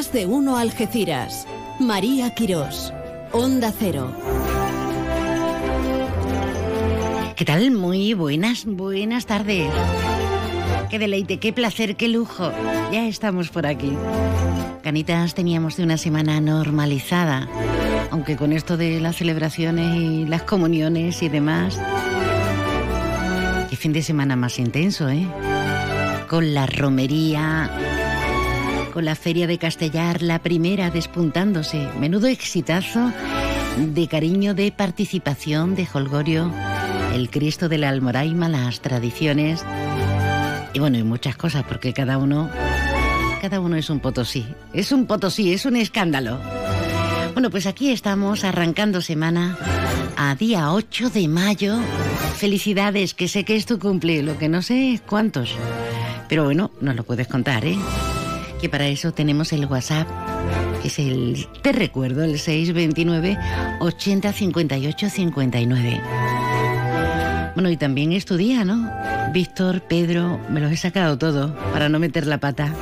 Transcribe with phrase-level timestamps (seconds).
[0.00, 1.46] De uno Algeciras.
[1.78, 2.90] María Quirós.
[3.32, 4.10] Onda Cero.
[7.36, 7.70] ¿Qué tal?
[7.70, 9.70] Muy buenas, buenas tardes.
[10.88, 12.50] Qué deleite, qué placer, qué lujo.
[12.90, 13.92] Ya estamos por aquí.
[14.82, 17.46] Canitas teníamos de una semana normalizada,
[18.10, 21.78] aunque con esto de las celebraciones y las comuniones y demás.
[23.68, 25.26] Qué fin de semana más intenso, ¿eh?
[26.26, 27.70] Con la romería,
[28.90, 31.88] con la feria de Castellar, la primera despuntándose.
[31.98, 33.12] Menudo exitazo
[33.78, 36.52] de cariño, de participación, de holgorio,
[37.14, 39.64] el Cristo de la Almoraima, las tradiciones.
[40.72, 42.50] Y bueno, y muchas cosas, porque cada uno,
[43.40, 44.46] cada uno es un potosí.
[44.72, 46.40] Es un potosí, es un escándalo.
[47.32, 49.56] Bueno, pues aquí estamos arrancando semana
[50.16, 51.78] a día 8 de mayo.
[52.36, 55.54] Felicidades, que sé que es tu cumple, lo que no sé es cuántos.
[56.28, 57.76] Pero bueno, nos lo puedes contar, ¿eh?
[58.60, 60.06] Que para eso tenemos el WhatsApp,
[60.82, 63.38] que es el, te recuerdo, el 629
[63.80, 66.00] 80 58 59.
[67.54, 68.90] Bueno, y también es tu día, ¿no?
[69.32, 72.74] Víctor, Pedro, me los he sacado todo para no meter la pata.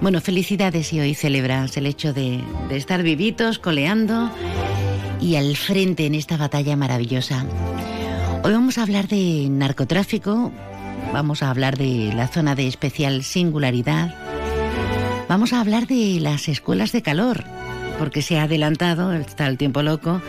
[0.00, 4.30] Bueno, felicidades y hoy celebras el hecho de, de estar vivitos, coleando
[5.20, 7.44] y al frente en esta batalla maravillosa.
[8.44, 10.52] Hoy vamos a hablar de narcotráfico,
[11.12, 14.14] vamos a hablar de la zona de especial singularidad,
[15.28, 17.44] vamos a hablar de las escuelas de calor,
[17.98, 20.20] porque se ha adelantado, está el tiempo loco,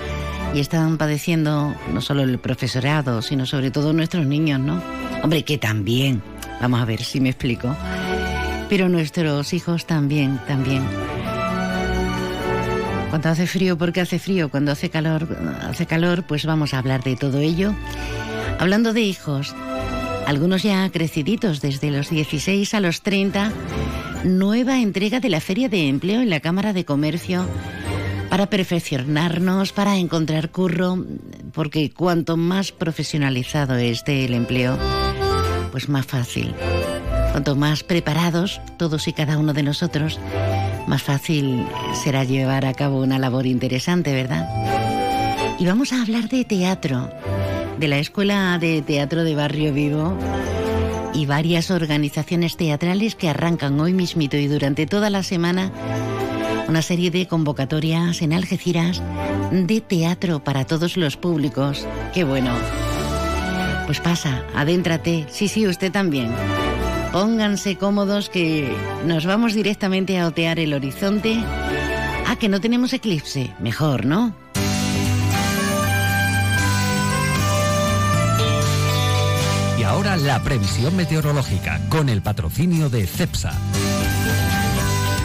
[0.53, 4.81] y están padeciendo no solo el profesorado, sino sobre todo nuestros niños, ¿no?
[5.23, 6.21] Hombre, que también,
[6.61, 7.75] vamos a ver si me explico,
[8.67, 10.83] pero nuestros hijos también, también.
[13.09, 15.27] Cuando hace frío, porque hace frío, cuando hace calor,
[15.67, 17.73] hace calor, pues vamos a hablar de todo ello.
[18.59, 19.55] Hablando de hijos,
[20.29, 23.51] algunos ya creciditos desde los 16 a los 30,
[24.25, 27.47] nueva entrega de la Feria de Empleo en la Cámara de Comercio
[28.29, 31.03] para perfeccionarnos, para encontrar curro,
[31.51, 34.77] porque cuanto más profesionalizado esté el empleo,
[35.71, 36.53] pues más fácil.
[37.31, 40.19] Cuanto más preparados todos y cada uno de nosotros,
[40.85, 41.65] más fácil
[42.03, 44.47] será llevar a cabo una labor interesante, ¿verdad?
[45.57, 47.09] Y vamos a hablar de teatro,
[47.79, 50.17] de la Escuela de Teatro de Barrio Vivo
[51.13, 55.71] y varias organizaciones teatrales que arrancan hoy mismito y durante toda la semana
[56.67, 59.01] una serie de convocatorias en Algeciras
[59.51, 61.87] de teatro para todos los públicos.
[62.13, 62.51] ¡Qué bueno!
[63.85, 65.25] Pues pasa, adéntrate.
[65.29, 66.31] Sí, sí, usted también.
[67.13, 68.71] Pónganse cómodos que
[69.05, 71.37] nos vamos directamente a otear el horizonte.
[72.27, 73.51] Ah, que no tenemos eclipse.
[73.59, 74.35] Mejor, ¿no?
[80.17, 83.53] La previsión meteorológica con el patrocinio de CEPSA.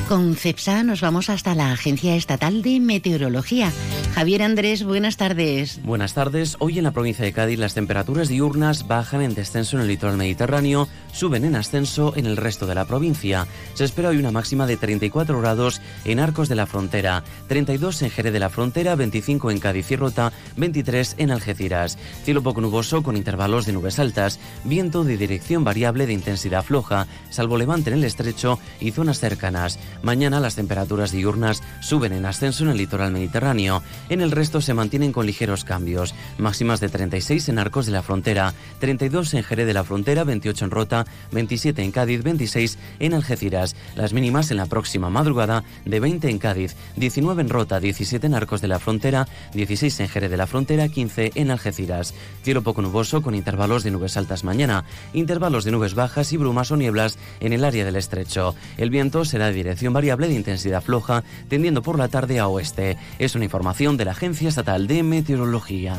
[0.08, 3.72] Con CEPSA nos vamos hasta la Agencia Estatal de Meteorología.
[4.14, 5.80] Javier Andrés, buenas tardes.
[5.82, 6.56] Buenas tardes.
[6.60, 10.18] Hoy en la provincia de Cádiz las temperaturas diurnas bajan en descenso en el litoral
[10.18, 13.46] mediterráneo, suben en ascenso en el resto de la provincia.
[13.72, 18.10] Se espera hoy una máxima de 34 grados en Arcos de la Frontera, 32 en
[18.10, 21.98] Jerez de la Frontera, 25 en Cádiz y Rota, 23 en Algeciras.
[22.24, 27.06] Cielo poco nuboso con intervalos de nubes altas, viento de dirección variable de intensidad floja,
[27.30, 29.78] salvo levante en el estrecho y zonas cercanas.
[30.02, 33.82] Mañana las temperaturas diurnas suben en ascenso en el litoral mediterráneo.
[34.08, 36.14] En el resto se mantienen con ligeros cambios.
[36.38, 40.66] Máximas de 36 en Arcos de la Frontera, 32 en Jerez de la Frontera, 28
[40.66, 43.76] en Rota, 27 en Cádiz, 26 en Algeciras.
[43.94, 48.34] Las mínimas en la próxima madrugada de 20 en Cádiz, 19 en Rota, 17 en
[48.34, 52.14] Arcos de la Frontera, 16 en Jerez de la Frontera, 15 en Algeciras.
[52.42, 56.70] Cielo poco nuboso con intervalos de nubes altas mañana, intervalos de nubes bajas y brumas
[56.70, 58.54] o nieblas en el área del estrecho.
[58.76, 62.98] El viento será de dirección variable de intensidad floja, tendiendo por la tarde a oeste.
[63.18, 65.96] Es una información de la Agencia Estatal de Meteorología.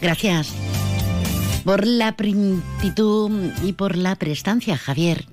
[0.00, 0.54] Gracias
[1.64, 5.26] por la prontitud y por la prestancia, Javier.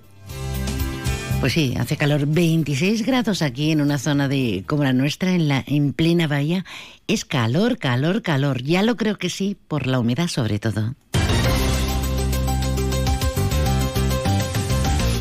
[1.42, 5.48] Pues sí, hace calor 26 grados aquí en una zona de como la nuestra en
[5.48, 6.66] la en plena bahía.
[7.08, 8.62] Es calor, calor, calor.
[8.62, 10.94] Ya lo creo que sí, por la humedad sobre todo.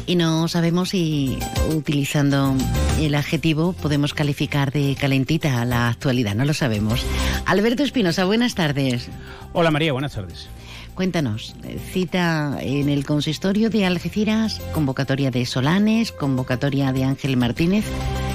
[0.06, 1.38] Y no sabemos si
[1.74, 2.54] utilizando
[2.98, 7.04] el adjetivo podemos calificar de calentita a la actualidad, no lo sabemos.
[7.46, 9.08] Alberto Espinosa, buenas tardes.
[9.52, 10.48] Hola María, buenas tardes.
[10.94, 11.54] Cuéntanos,
[11.92, 17.84] cita en el consistorio de Algeciras, convocatoria de Solanes, convocatoria de Ángel Martínez.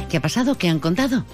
[0.09, 0.55] ¿Qué ha pasado?
[0.57, 1.25] ¿Qué han contado?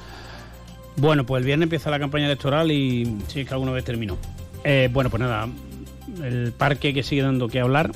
[0.98, 4.18] Bueno, pues el viernes empieza la campaña electoral y sí, que alguna vez terminó.
[4.64, 5.48] Eh, bueno, pues nada,
[6.24, 7.92] el parque que sigue dando que hablar.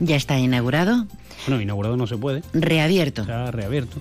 [0.00, 1.06] Ya está inaugurado.
[1.46, 2.42] Bueno, inaugurado no se puede.
[2.52, 3.22] Reabierto.
[3.22, 3.98] Está reabierto.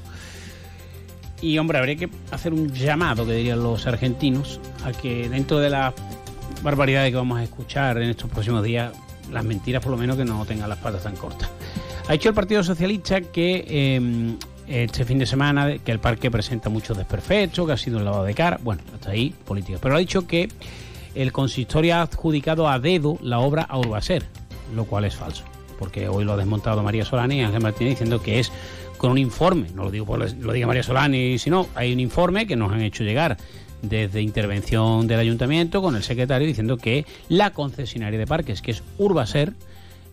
[1.42, 5.70] Y hombre, habría que hacer un llamado, que dirían los argentinos, a que dentro de
[5.70, 5.94] las
[6.62, 8.94] barbaridades que vamos a escuchar en estos próximos días,
[9.32, 11.50] las mentiras por lo menos que no tengan las patas tan cortas.
[12.08, 14.36] Ha dicho el Partido Socialista que eh,
[14.68, 18.24] este fin de semana que el parque presenta muchos desperfectos, que ha sido un lavado
[18.24, 19.80] de cara, bueno, hasta ahí política.
[19.82, 20.50] Pero ha dicho que
[21.16, 24.24] el consistorio ha adjudicado a dedo la obra a Urbaser,
[24.76, 25.44] lo cual es falso,
[25.78, 28.52] porque hoy lo ha desmontado María Solani y Ángel Martínez diciendo que es
[28.98, 32.48] con un informe, no lo digo por lo diga María Solani, sino hay un informe
[32.48, 33.38] que nos han hecho llegar
[33.82, 38.82] desde intervención del ayuntamiento con el secretario diciendo que la concesionaria de parques, que es
[38.98, 39.52] Urbaser,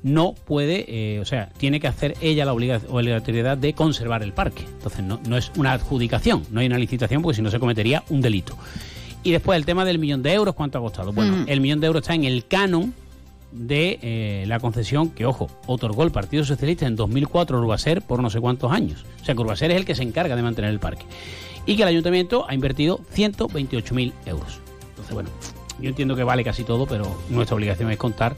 [0.03, 4.65] no puede, eh, o sea, tiene que hacer ella la obligatoriedad de conservar el parque.
[4.65, 8.03] Entonces no, no es una adjudicación, no hay una licitación porque si no se cometería
[8.09, 8.57] un delito.
[9.23, 11.13] Y después el tema del millón de euros, ¿cuánto ha costado?
[11.13, 11.45] Bueno, Mm.
[11.49, 12.95] el millón de euros está en el canon
[13.53, 18.23] de eh, la concesión que, ojo, otorgó el Partido Socialista en 2004 a Urbaser por
[18.23, 19.05] no sé cuántos años.
[19.21, 21.05] O sea que Urbaser es el que se encarga de mantener el parque.
[21.67, 24.61] Y que el ayuntamiento ha invertido 128.000 euros.
[24.91, 25.31] Entonces, bueno,
[25.81, 28.37] yo entiendo que vale casi todo, pero nuestra obligación es contar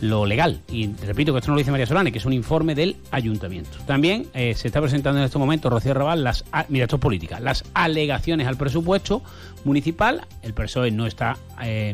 [0.00, 0.60] lo legal.
[0.70, 3.78] Y repito que esto no lo dice María Solane, que es un informe del ayuntamiento.
[3.86, 7.40] También eh, se está presentando en este momento, Rocío Raval, las, mira, esto es política,
[7.40, 9.22] las alegaciones al presupuesto
[9.64, 10.26] municipal.
[10.42, 11.92] El PSOE no está eh,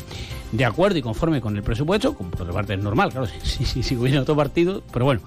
[0.52, 3.64] de acuerdo y conforme con el presupuesto, como por otra parte es normal, claro, si,
[3.64, 5.22] si, si hubiera otro partido, pero bueno.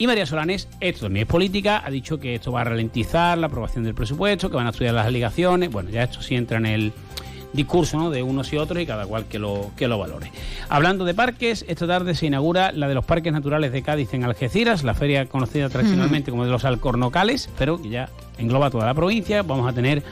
[0.00, 3.48] Y María Solanes, esto también es política, ha dicho que esto va a ralentizar la
[3.48, 5.70] aprobación del presupuesto, que van a estudiar las alegaciones.
[5.70, 6.92] Bueno, ya esto sí entra en el
[7.52, 8.10] discurso ¿no?
[8.10, 10.30] de unos y otros y cada cual que lo, que lo valore.
[10.68, 14.24] Hablando de parques, esta tarde se inaugura la de los parques naturales de Cádiz en
[14.24, 18.08] Algeciras, la feria conocida tradicionalmente como de los alcornocales, pero que ya
[18.38, 19.42] engloba toda la provincia.
[19.42, 20.02] Vamos a tener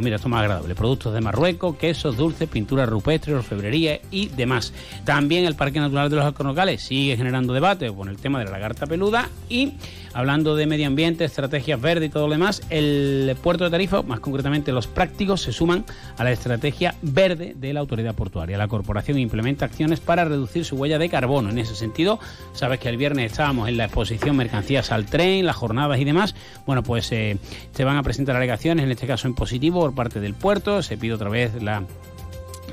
[0.00, 0.74] mira, esto es más agradable.
[0.74, 4.72] Productos de Marruecos, quesos, dulces, pinturas rupestres, orfebrería y demás.
[5.04, 8.52] También el Parque Natural de los Alcornocales sigue generando debate con el tema de la
[8.52, 9.74] lagarta peluda y
[10.12, 14.20] hablando de medio ambiente, estrategias verdes y todo lo demás, el puerto de Tarifa, más
[14.20, 15.84] concretamente los prácticos, se suman
[16.16, 18.58] a la estrategia verde de la autoridad portuaria.
[18.58, 21.50] La corporación implementa acciones para reducir su huella de carbono.
[21.50, 22.18] En ese sentido,
[22.52, 26.34] sabes que el viernes estábamos en la exposición Mercancías al Tren, las jornadas y demás.
[26.66, 27.38] Bueno, pues eh,
[27.72, 30.82] se van a presentar alegaciones, en este caso en positivo, parte del puerto.
[30.82, 31.84] Se pide otra vez la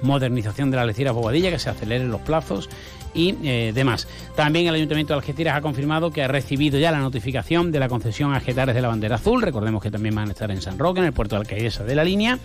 [0.01, 2.69] modernización de la Algeciras Bobadilla, que se aceleren los plazos
[3.13, 4.07] y eh, demás.
[4.35, 7.89] También el Ayuntamiento de Algeciras ha confirmado que ha recibido ya la notificación de la
[7.89, 9.41] concesión a Getares de la Bandera Azul.
[9.41, 11.95] Recordemos que también van a estar en San Roque, en el puerto de Alcaidesa de
[11.95, 12.37] la línea.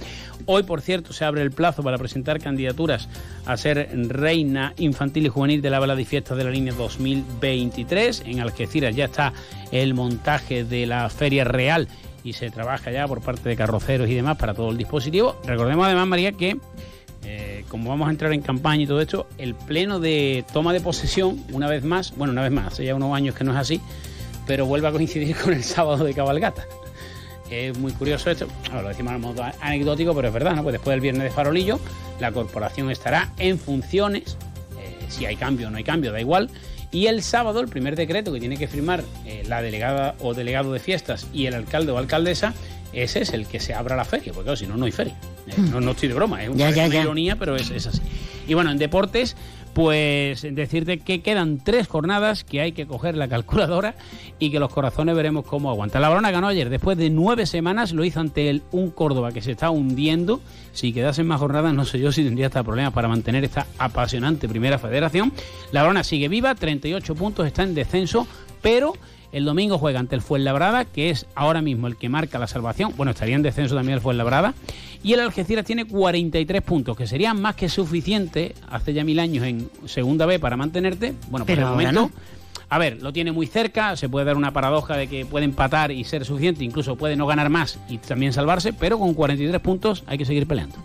[0.46, 3.08] Hoy, por cierto, se abre el plazo para presentar candidaturas
[3.44, 8.22] a ser reina infantil y juvenil de la balada y fiesta de la línea 2023.
[8.26, 9.32] En Algeciras ya está
[9.70, 11.88] el montaje de la Feria Real
[12.24, 15.40] y se trabaja ya por parte de carroceros y demás para todo el dispositivo.
[15.44, 16.58] Recordemos además, María, que
[17.24, 20.80] eh, como vamos a entrar en campaña y todo esto, el pleno de toma de
[20.80, 23.58] posesión, una vez más, bueno, una vez más, hace ya unos años que no es
[23.58, 23.80] así,
[24.46, 26.66] pero vuelve a coincidir con el sábado de cabalgata.
[27.50, 30.62] Es muy curioso esto, ahora lo decimos a modo anecdótico, pero es verdad, ¿no?
[30.62, 31.78] Pues después del viernes de farolillo,
[32.18, 34.38] la corporación estará en funciones,
[34.80, 36.48] eh, si hay cambio o no hay cambio, da igual,
[36.92, 40.72] y el sábado, el primer decreto que tiene que firmar eh, la delegada o delegado
[40.72, 42.54] de fiestas y el alcalde o alcaldesa,
[42.92, 45.16] ese es el que se abra la feria, porque claro, si no, no hay feria.
[45.46, 47.00] Eh, no, no estoy de broma, es Ya, una ya, ya.
[47.02, 48.00] ironía, pero es, es así.
[48.46, 49.34] Y bueno, en deportes,
[49.74, 53.94] pues decirte que quedan tres jornadas, que hay que coger la calculadora
[54.38, 56.02] y que los corazones veremos cómo aguantan.
[56.02, 59.40] La Barona ganó ayer, después de nueve semanas, lo hizo ante el, un Córdoba que
[59.40, 60.40] se está hundiendo.
[60.72, 64.48] Si quedasen más jornadas, no sé yo si tendría hasta problemas para mantener esta apasionante
[64.48, 65.32] primera federación.
[65.72, 68.26] La Barona sigue viva, 38 puntos, está en descenso,
[68.60, 68.92] pero
[69.32, 72.92] el domingo juega ante el Fuenlabrada, que es ahora mismo el que marca la salvación.
[72.96, 74.54] Bueno, estaría en descenso también el Fuenlabrada.
[75.02, 79.44] Y el Algeciras tiene 43 puntos, que serían más que suficiente hace ya mil años
[79.44, 81.14] en Segunda B para mantenerte.
[81.28, 81.92] Bueno, por Pero el momento.
[81.92, 82.10] no.
[82.68, 85.92] A ver, lo tiene muy cerca, se puede dar una paradoja de que puede empatar
[85.92, 90.04] y ser suficiente, incluso puede no ganar más y también salvarse, pero con 43 puntos
[90.06, 90.76] hay que seguir peleando.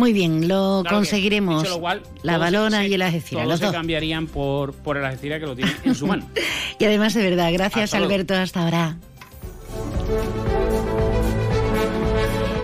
[0.00, 1.62] Muy bien, lo Claro conseguiremos.
[1.62, 3.74] dicho lo cual, la balona se- y el Algeciras, todos los se dos.
[3.74, 6.26] cambiarían por, por el Algeciras que lo tiene en su mano.
[6.78, 8.14] Y además, de verdad, gracias Hasta luego.
[8.14, 8.96] Alberto, hasta ahora.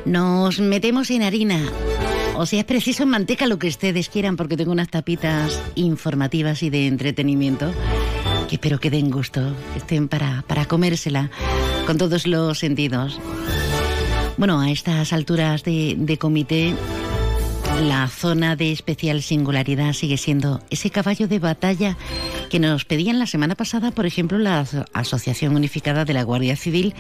[0.05, 1.61] Nos metemos en harina.
[2.37, 6.63] O si es preciso, en manteca, lo que ustedes quieran, porque tengo unas tapitas informativas
[6.63, 7.73] y de entretenimiento
[8.49, 11.31] que espero que den gusto, que estén para, para comérsela
[11.87, 13.19] con todos los sentidos.
[14.37, 16.75] Bueno, a estas alturas de, de comité,
[17.83, 21.97] la zona de especial singularidad sigue siendo ese caballo de batalla
[22.51, 26.57] que nos pedían la semana pasada, por ejemplo, la Aso- Asociación Unificada de la Guardia
[26.57, 26.95] Civil,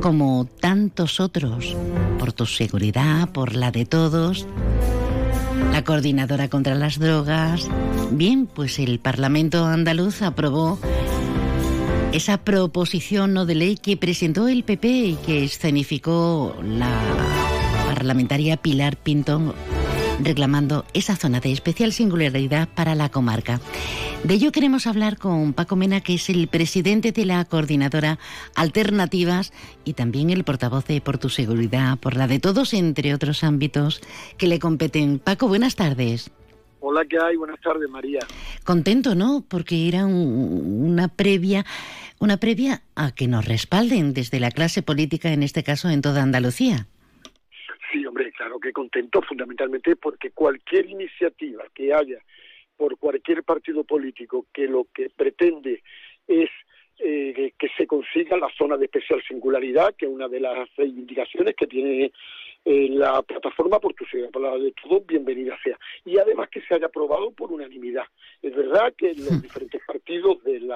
[0.00, 1.76] como tantos otros,
[2.18, 4.46] por tu seguridad, por la de todos,
[5.72, 7.68] la Coordinadora contra las Drogas.
[8.10, 10.78] Bien, pues el Parlamento andaluz aprobó
[12.12, 16.90] esa proposición no de ley que presentó el PP y que escenificó la
[17.86, 19.54] parlamentaria Pilar Pinto
[20.20, 23.60] reclamando esa zona de especial singularidad para la comarca.
[24.24, 28.18] De ello queremos hablar con Paco Mena, que es el presidente de la coordinadora
[28.54, 29.52] Alternativas
[29.84, 34.00] y también el portavoz de Por tu Seguridad, por la de todos, entre otros ámbitos
[34.36, 35.18] que le competen.
[35.18, 36.30] Paco, buenas tardes.
[36.80, 37.36] Hola, ¿qué hay?
[37.36, 38.20] Buenas tardes, María.
[38.64, 39.44] Contento, ¿no?
[39.46, 41.66] Porque era una previa,
[42.18, 46.22] una previa a que nos respalden desde la clase política, en este caso en toda
[46.22, 46.86] Andalucía.
[48.60, 52.22] Que contento, fundamentalmente porque cualquier iniciativa que haya
[52.76, 55.82] por cualquier partido político que lo que pretende
[56.26, 56.48] es
[57.00, 61.54] eh, que se consiga la zona de especial singularidad, que es una de las reivindicaciones
[61.54, 62.10] que tiene
[62.64, 65.78] eh, la plataforma por tu por la de todos, bienvenida sea.
[66.04, 68.04] Y además que se haya aprobado por unanimidad.
[68.42, 69.42] Es verdad que los hmm.
[69.42, 70.68] diferentes partidos del,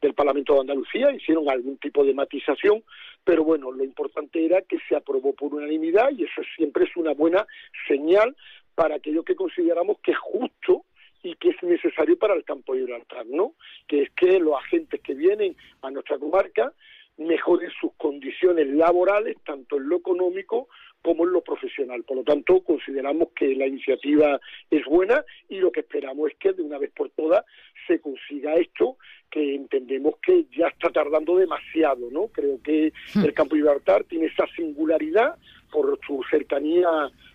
[0.00, 2.84] del Parlamento de Andalucía hicieron algún tipo de matización,
[3.24, 7.12] pero bueno, lo importante era que se aprobó por unanimidad y eso siempre es una
[7.12, 7.46] buena
[7.86, 8.36] señal
[8.74, 10.84] para aquello que consideramos que es justo
[11.22, 13.54] y que es necesario para el campo de Gibraltar, ¿no?
[13.86, 16.72] Que es que los agentes que vienen a nuestra comarca
[17.16, 20.68] mejoren sus condiciones laborales, tanto en lo económico
[21.02, 22.04] como en lo profesional.
[22.04, 26.52] Por lo tanto, consideramos que la iniciativa es buena y lo que esperamos es que
[26.52, 27.44] de una vez por todas
[27.86, 28.96] se consiga esto
[29.32, 32.26] que entendemos que ya está tardando demasiado, ¿no?
[32.28, 33.24] Creo que hmm.
[33.24, 35.36] el campo de Gibraltar tiene esa singularidad
[35.72, 36.88] por su cercanía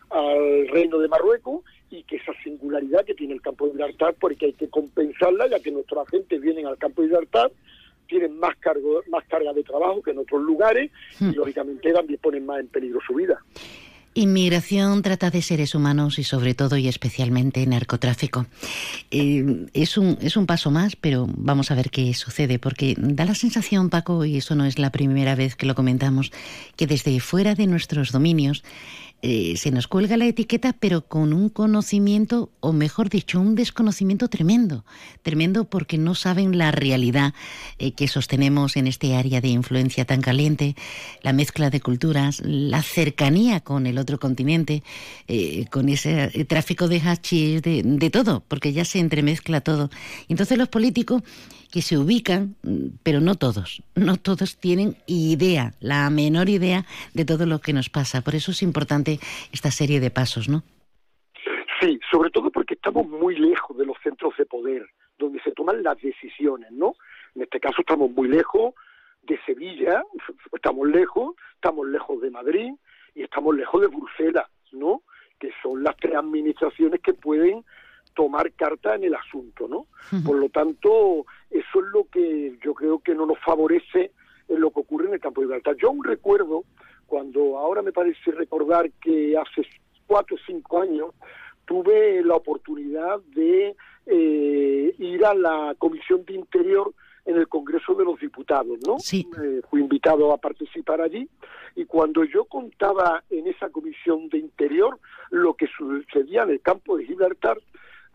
[0.10, 4.46] al reino de Marruecos y que esa singularidad que tiene el campo de Gibraltar, porque
[4.46, 7.52] hay que compensarla, ya que nuestros agentes vienen al campo de Gibraltar,
[8.08, 11.34] tienen más cargo, más carga de trabajo que en otros lugares y hmm.
[11.36, 13.42] lógicamente también ponen más en peligro su vida.
[14.18, 18.48] Inmigración trata de seres humanos y sobre todo y especialmente narcotráfico.
[19.12, 23.26] Eh, es, un, es un paso más, pero vamos a ver qué sucede, porque da
[23.26, 26.32] la sensación, Paco, y eso no es la primera vez que lo comentamos,
[26.76, 28.64] que desde fuera de nuestros dominios
[29.24, 34.28] eh, se nos cuelga la etiqueta, pero con un conocimiento, o mejor dicho, un desconocimiento
[34.28, 34.86] tremendo.
[35.24, 37.34] Tremendo porque no saben la realidad
[37.80, 40.76] eh, que sostenemos en este área de influencia tan caliente,
[41.24, 44.84] la mezcla de culturas, la cercanía con el otro continente,
[45.28, 49.90] eh, con ese tráfico de hachís, de, de todo, porque ya se entremezcla todo.
[50.30, 51.24] Entonces los políticos
[51.72, 52.56] que se ubican,
[53.04, 57.90] pero no todos, no todos tienen idea, la menor idea de todo lo que nos
[57.90, 58.22] pasa.
[58.22, 59.20] Por eso es importante
[59.52, 60.64] esta serie de pasos, ¿no?
[61.80, 65.84] Sí, sobre todo porque estamos muy lejos de los centros de poder, donde se toman
[65.84, 66.96] las decisiones, ¿no?
[67.36, 68.74] En este caso estamos muy lejos
[69.24, 70.04] de Sevilla,
[70.54, 72.72] estamos lejos, estamos lejos de Madrid
[73.14, 75.04] y estamos lejos de Bruselas, ¿no?
[75.40, 77.64] Que son las tres administraciones que pueden
[78.18, 79.86] tomar carta en el asunto, ¿no?
[80.26, 84.12] Por lo tanto, eso es lo que yo creo que no nos favorece
[84.50, 85.76] en lo que ocurre en el campo de Gibraltar.
[85.76, 86.64] Yo aún recuerdo
[87.06, 89.68] cuando ahora me parece recordar que hace
[90.08, 91.14] cuatro o cinco años
[91.66, 93.76] tuve la oportunidad de
[94.08, 96.92] eh, ir a la Comisión de Interior
[97.24, 98.98] en el Congreso de los Diputados, ¿no?
[98.98, 99.28] Sí.
[99.44, 101.30] Eh, fui invitado a participar allí
[101.76, 104.98] y cuando yo contaba en esa Comisión de Interior
[105.30, 107.60] lo que sucedía en el campo de Gibraltar,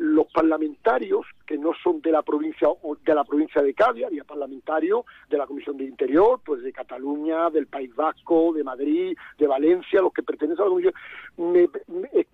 [0.03, 2.67] los parlamentarios que no son de la provincia
[3.05, 7.51] de la provincia de Cádiz, había parlamentarios de la Comisión de Interior, pues de Cataluña,
[7.51, 10.95] del País Vasco, de Madrid, de Valencia, los que pertenecen a la Comisión,
[11.37, 11.69] me,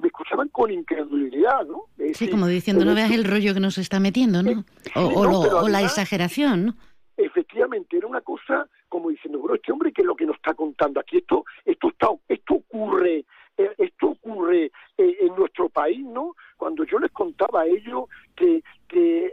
[0.07, 1.85] escuchaban con incredulidad, ¿no?
[2.15, 4.65] sí, como diciendo, no veas el rollo que nos está metiendo, ¿no?
[4.95, 6.75] O, la exageración, ¿no?
[7.19, 11.01] Efectivamente, era una cosa como diciendo, este hombre, ¿qué es lo que nos está contando
[11.01, 11.19] aquí?
[11.19, 13.25] Esto, esto, está, esto ocurre eh,
[13.79, 16.35] esto ocurre eh, en nuestro país, ¿no?
[16.57, 18.05] Cuando yo les contaba a ellos
[18.37, 19.33] que, que,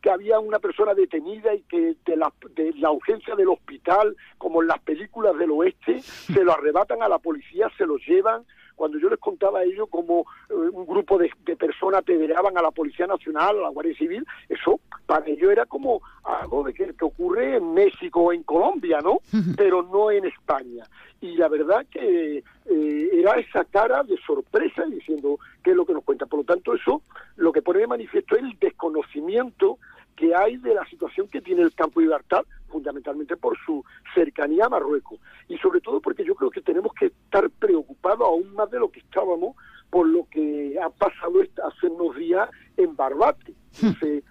[0.00, 4.62] que había una persona detenida y que de la, de la urgencia del hospital, como
[4.62, 8.44] en las películas del oeste, se lo arrebatan a la policía, se lo llevan,
[8.76, 12.70] cuando yo les contaba a ellos como eh, un grupo de, personas pedreaban a la
[12.70, 17.04] Policía Nacional, a la Guardia Civil, eso para ellos era como algo de que, que
[17.04, 19.20] ocurre en México o en Colombia, ¿no?
[19.56, 20.84] Pero no en España.
[21.20, 25.92] Y la verdad que eh, era esa cara de sorpresa diciendo qué es lo que
[25.92, 26.26] nos cuenta.
[26.26, 27.02] Por lo tanto, eso
[27.36, 29.78] lo que pone de manifiesto es el desconocimiento
[30.16, 34.64] que hay de la situación que tiene el campo de libertad, fundamentalmente por su cercanía
[34.64, 35.20] a Marruecos.
[35.48, 38.90] Y sobre todo porque yo creo que tenemos que estar preocupados aún más de lo
[38.90, 39.56] que estábamos
[39.90, 43.52] por lo que ha pasado hace unos días en Barbate.
[43.80, 43.92] Hmm.
[44.02, 44.22] Eh,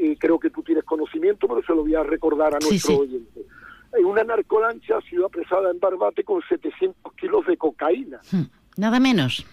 [0.00, 3.37] eh, creo que tú tienes conocimiento, pero se lo voy a recordar a nuestro oyente.
[4.04, 8.20] Una narcolancha ha sido apresada en Barbate con 700 kilos de cocaína.
[8.30, 8.44] Hmm.
[8.76, 9.44] Nada menos.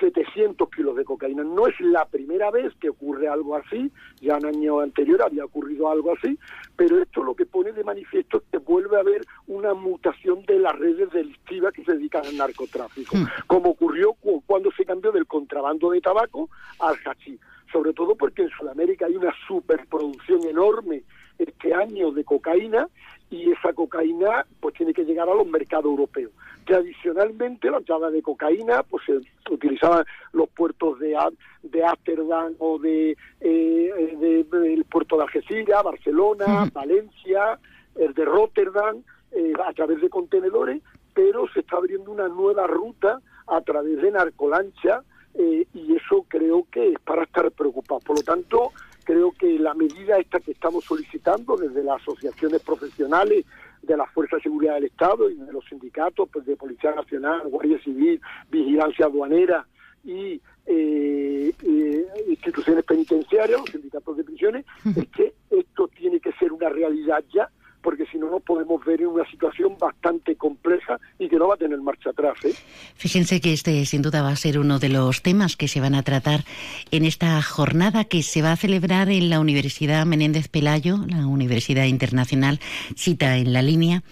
[0.00, 1.44] 700 kilos de cocaína.
[1.44, 5.90] No es la primera vez que ocurre algo así, ya en años anteriores había ocurrido
[5.90, 6.38] algo así,
[6.76, 10.58] pero esto lo que pone de manifiesto es que vuelve a haber una mutación de
[10.58, 13.26] las redes delictivas que se dedican al narcotráfico, hmm.
[13.46, 14.14] como ocurrió
[14.46, 16.48] cuando se cambió del contrabando de tabaco
[16.78, 17.40] al hachís,
[17.72, 21.02] sobre todo porque en Sudamérica hay una superproducción enorme
[21.38, 22.88] este año de cocaína
[23.34, 26.30] y esa cocaína pues tiene que llegar a los mercados europeos.
[26.64, 31.16] Tradicionalmente la entrada de cocaína pues se utilizaban los puertos de
[31.62, 37.58] de Ámsterdam o de, eh, el puerto de Algeciras, Barcelona, Valencia,
[37.96, 40.80] el de Rotterdam, eh, a través de contenedores,
[41.12, 45.02] pero se está abriendo una nueva ruta a través de narcolancha
[45.34, 48.04] eh, y eso creo que es para estar preocupados.
[48.04, 48.72] Por lo tanto,
[49.04, 53.44] creo que la medida esta que estamos solicitando desde las asociaciones profesionales
[53.82, 57.42] de las Fuerzas de Seguridad del Estado y de los sindicatos pues, de Policía Nacional,
[57.48, 58.20] Guardia Civil,
[58.50, 59.66] Vigilancia Aduanera
[60.02, 64.64] y eh, eh, instituciones penitenciarias, los sindicatos de prisiones,
[64.96, 67.48] es que esto tiene que ser una realidad ya
[67.84, 71.54] porque si no nos podemos ver en una situación bastante compleja y que no va
[71.54, 72.38] a tener marcha atrás.
[72.44, 72.54] ¿eh?
[72.96, 75.94] Fíjense que este sin duda va a ser uno de los temas que se van
[75.94, 76.44] a tratar
[76.90, 81.84] en esta jornada que se va a celebrar en la Universidad Menéndez Pelayo, la Universidad
[81.84, 82.58] Internacional,
[82.96, 84.02] cita en la línea,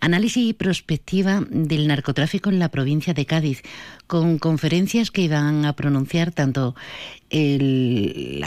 [0.00, 3.62] análisis y prospectiva del narcotráfico en la provincia de Cádiz,
[4.06, 6.74] con conferencias que van a pronunciar tanto
[7.32, 8.40] eh,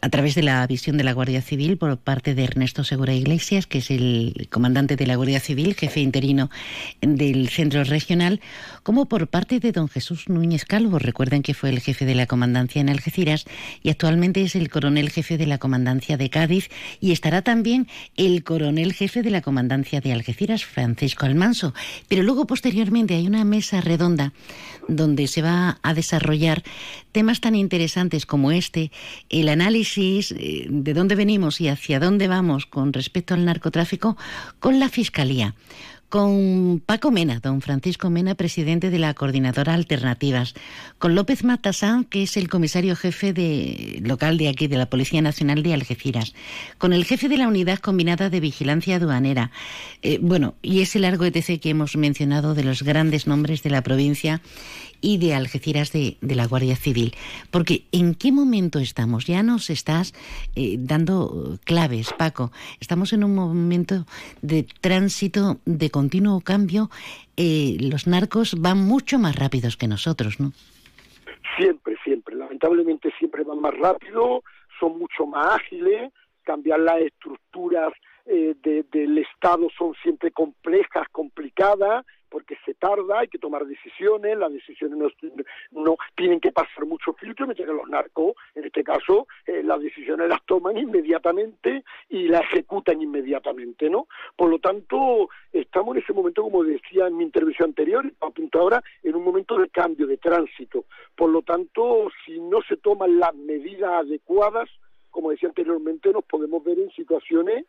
[0.00, 3.66] a través de la visión de la Guardia Civil por parte de Ernesto Segura Iglesias,
[3.66, 6.48] que es el comandante de la Guardia Civil, jefe interino
[7.02, 8.40] del centro regional,
[8.82, 10.98] como por parte de don Jesús Núñez Calvo.
[10.98, 13.44] Recuerden que fue el jefe de la comandancia en Algeciras
[13.82, 16.70] y actualmente es el coronel jefe de la comandancia de Cádiz
[17.00, 20.64] y estará también el coronel jefe de la comandancia de Algeciras,
[21.20, 21.74] Almanso.
[22.08, 24.32] Pero luego posteriormente hay una mesa redonda
[24.88, 26.62] donde se va a desarrollar
[27.12, 28.90] temas tan interesantes como este,
[29.30, 34.16] el análisis eh, de dónde venimos y hacia dónde vamos con respecto al narcotráfico
[34.60, 35.54] con la Fiscalía
[36.14, 40.54] con Paco Mena, don Francisco Mena, presidente de la Coordinadora Alternativas,
[41.00, 45.22] con López Matasán, que es el comisario jefe de, local de aquí, de la Policía
[45.22, 46.32] Nacional de Algeciras,
[46.78, 49.50] con el jefe de la Unidad Combinada de Vigilancia Aduanera,
[50.02, 53.82] eh, bueno, y ese largo ETC que hemos mencionado de los grandes nombres de la
[53.82, 54.40] provincia
[55.04, 57.14] y de Algeciras de, la Guardia Civil.
[57.50, 59.26] Porque ¿en qué momento estamos?
[59.26, 60.14] Ya nos estás
[60.56, 62.50] eh, dando claves, Paco.
[62.80, 64.06] Estamos en un momento
[64.40, 66.88] de tránsito, de continuo cambio.
[67.36, 70.52] Eh, los narcos van mucho más rápidos que nosotros, ¿no?
[71.58, 72.34] Siempre, siempre.
[72.34, 74.42] Lamentablemente siempre van más rápido,
[74.80, 76.12] son mucho más ágiles,
[76.44, 77.92] cambiar las estructuras
[78.26, 78.54] eh,
[78.90, 84.98] del Estado son siempre complejas, complicadas, porque se tarda, hay que tomar decisiones, las decisiones
[85.70, 89.80] no, tienen que pasar mucho filtro, mientras que los narcos, en este caso, eh, las
[89.80, 94.08] decisiones las toman inmediatamente y las ejecutan inmediatamente, ¿no?
[94.34, 98.82] Por lo tanto, estamos en ese momento, como decía en mi intervención anterior, apunto ahora,
[99.04, 100.86] en un momento de cambio, de tránsito.
[101.14, 104.68] Por lo tanto, si no se toman las medidas adecuadas,
[105.10, 107.64] como decía anteriormente, nos podemos ver en situaciones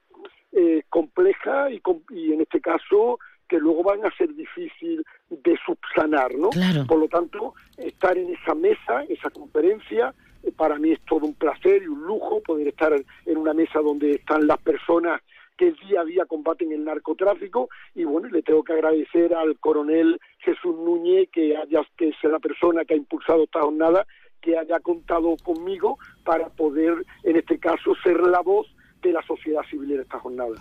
[0.52, 6.36] eh, complejas y, y, en este caso que luego van a ser difícil de subsanar,
[6.36, 6.50] ¿no?
[6.88, 11.36] Por lo tanto, estar en esa mesa, esa conferencia, eh, para mí es todo un
[11.36, 12.94] placer y un lujo poder estar
[13.26, 15.22] en una mesa donde están las personas
[15.58, 20.20] que día a día combaten el narcotráfico y bueno, le tengo que agradecer al coronel
[20.40, 24.06] Jesús Núñez que haya que es la persona que ha impulsado esta jornada
[24.42, 28.68] que haya contado conmigo para poder en este caso ser la voz
[29.02, 30.56] de la sociedad civil en esta jornada.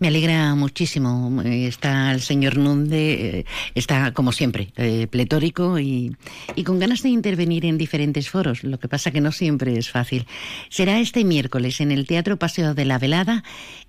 [0.00, 1.42] Me alegra muchísimo.
[1.42, 6.16] Está el señor Nunde, eh, está como siempre, eh, pletórico y,
[6.64, 8.62] con ganas de intervenir en diferentes foros.
[8.62, 10.26] Lo que pasa que no siempre es fácil.
[10.68, 13.42] Será este miércoles en el Teatro Paseo de la Velada,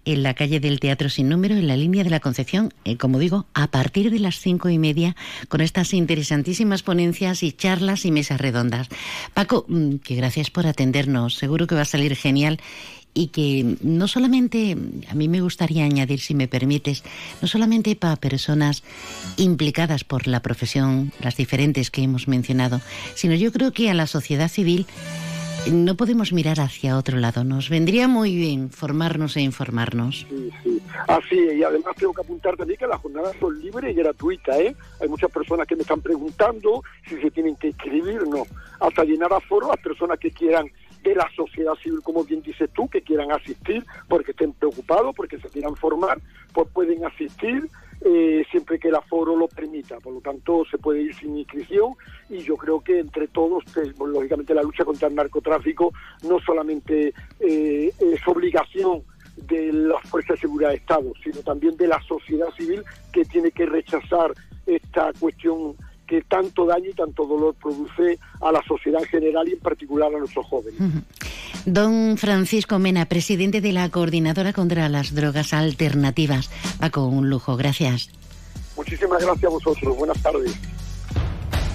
[0.03, 3.19] en la calle del Teatro Sin Número, en la línea de la Concepción, eh, como
[3.19, 5.15] digo, a partir de las cinco y media,
[5.47, 8.87] con estas interesantísimas ponencias y charlas y mesas redondas.
[9.35, 11.35] Paco, mm, que gracias por atendernos.
[11.35, 12.59] Seguro que va a salir genial
[13.13, 14.77] y que no solamente,
[15.09, 17.03] a mí me gustaría añadir, si me permites,
[17.41, 18.83] no solamente para personas
[19.37, 22.81] implicadas por la profesión, las diferentes que hemos mencionado,
[23.15, 24.85] sino yo creo que a la sociedad civil
[25.71, 27.43] no podemos mirar hacia otro lado.
[27.43, 30.25] Nos vendría muy bien formarnos e informarnos.
[30.29, 30.81] Sí, sí.
[31.07, 34.57] Así y además tengo que apuntar también que las jornadas son libres y gratuitas.
[34.57, 34.75] ¿eh?
[35.01, 38.27] Hay muchas personas que me están preguntando si se tienen que inscribir.
[38.27, 38.43] No,
[38.79, 40.71] hasta llenar a foro las personas que quieran
[41.03, 45.39] de la sociedad civil, como bien dices tú, que quieran asistir porque estén preocupados, porque
[45.39, 46.19] se quieran formar,
[46.53, 47.69] pues pueden asistir
[48.01, 49.99] eh, siempre que el aforo lo permita.
[49.99, 51.95] Por lo tanto, se puede ir sin inscripción
[52.29, 57.13] y yo creo que entre todos, pues, lógicamente la lucha contra el narcotráfico no solamente
[57.39, 59.03] eh, es obligación
[59.47, 62.83] de las fuerzas de seguridad de Estado, sino también de la sociedad civil
[63.13, 64.33] que tiene que rechazar
[64.65, 65.75] esta cuestión
[66.09, 70.13] que tanto daño y tanto dolor produce a la sociedad en general y en particular
[70.13, 70.79] a nuestros jóvenes.
[71.65, 76.49] Don Francisco Mena, presidente de la Coordinadora contra las Drogas Alternativas.
[76.79, 78.09] Paco, un lujo, gracias.
[78.75, 79.97] Muchísimas gracias a vosotros.
[79.97, 80.57] Buenas tardes.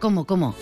[0.00, 0.54] ¿Cómo, cómo?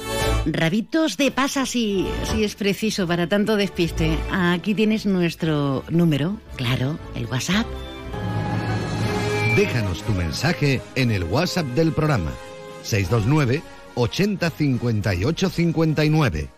[0.46, 4.18] Rabitos de pasas si, si es preciso para tanto despiste.
[4.30, 7.66] Aquí tienes nuestro número, claro, el WhatsApp.
[9.56, 12.32] Déjanos tu mensaje en el WhatsApp del programa
[12.82, 13.62] 629
[13.94, 16.57] 80 58 59.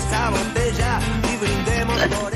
[0.00, 0.98] Esa botella
[1.30, 2.29] y brindemos por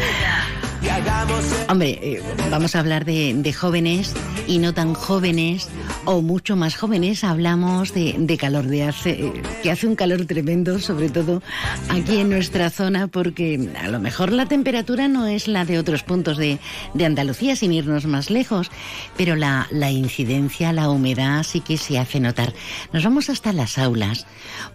[1.68, 4.14] Hombre, eh, vamos a hablar de, de jóvenes
[4.46, 5.68] y no tan jóvenes
[6.04, 7.24] o mucho más jóvenes.
[7.24, 11.42] Hablamos de, de calor, de hace, eh, que hace un calor tremendo, sobre todo
[11.88, 16.02] aquí en nuestra zona, porque a lo mejor la temperatura no es la de otros
[16.02, 16.58] puntos de,
[16.92, 18.70] de Andalucía, sin irnos más lejos,
[19.16, 22.52] pero la, la incidencia, la humedad sí que se hace notar.
[22.92, 24.26] Nos vamos hasta las aulas,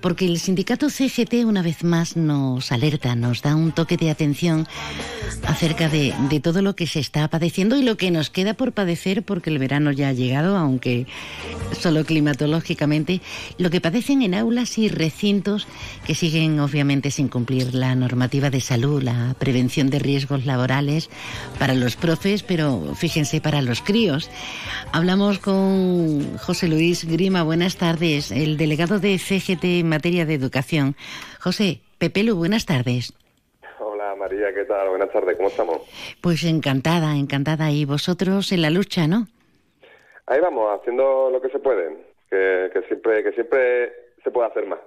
[0.02, 4.67] porque el sindicato CGT una vez más nos alerta, nos da un toque de atención
[5.48, 8.73] acerca de, de todo lo que se está padeciendo y lo que nos queda por
[8.73, 11.05] padecer, porque el verano ya ha llegado, aunque
[11.79, 13.21] solo climatológicamente,
[13.57, 15.67] lo que padecen en aulas y recintos
[16.05, 21.09] que siguen obviamente sin cumplir la normativa de salud, la prevención de riesgos laborales
[21.59, 24.29] para los profes, pero fíjense para los críos.
[24.91, 30.95] Hablamos con José Luis Grima, buenas tardes, el delegado de CGT en materia de educación.
[31.39, 33.13] José, Pepelu, buenas tardes.
[34.19, 34.89] María, ¿qué tal?
[34.89, 35.77] Buenas tardes, ¿cómo estamos?
[36.21, 37.71] Pues encantada, encantada.
[37.71, 39.27] Y vosotros en la lucha, ¿no?
[40.27, 41.95] Ahí vamos, haciendo lo que se puede,
[42.29, 44.79] que, que siempre que siempre se puede hacer más.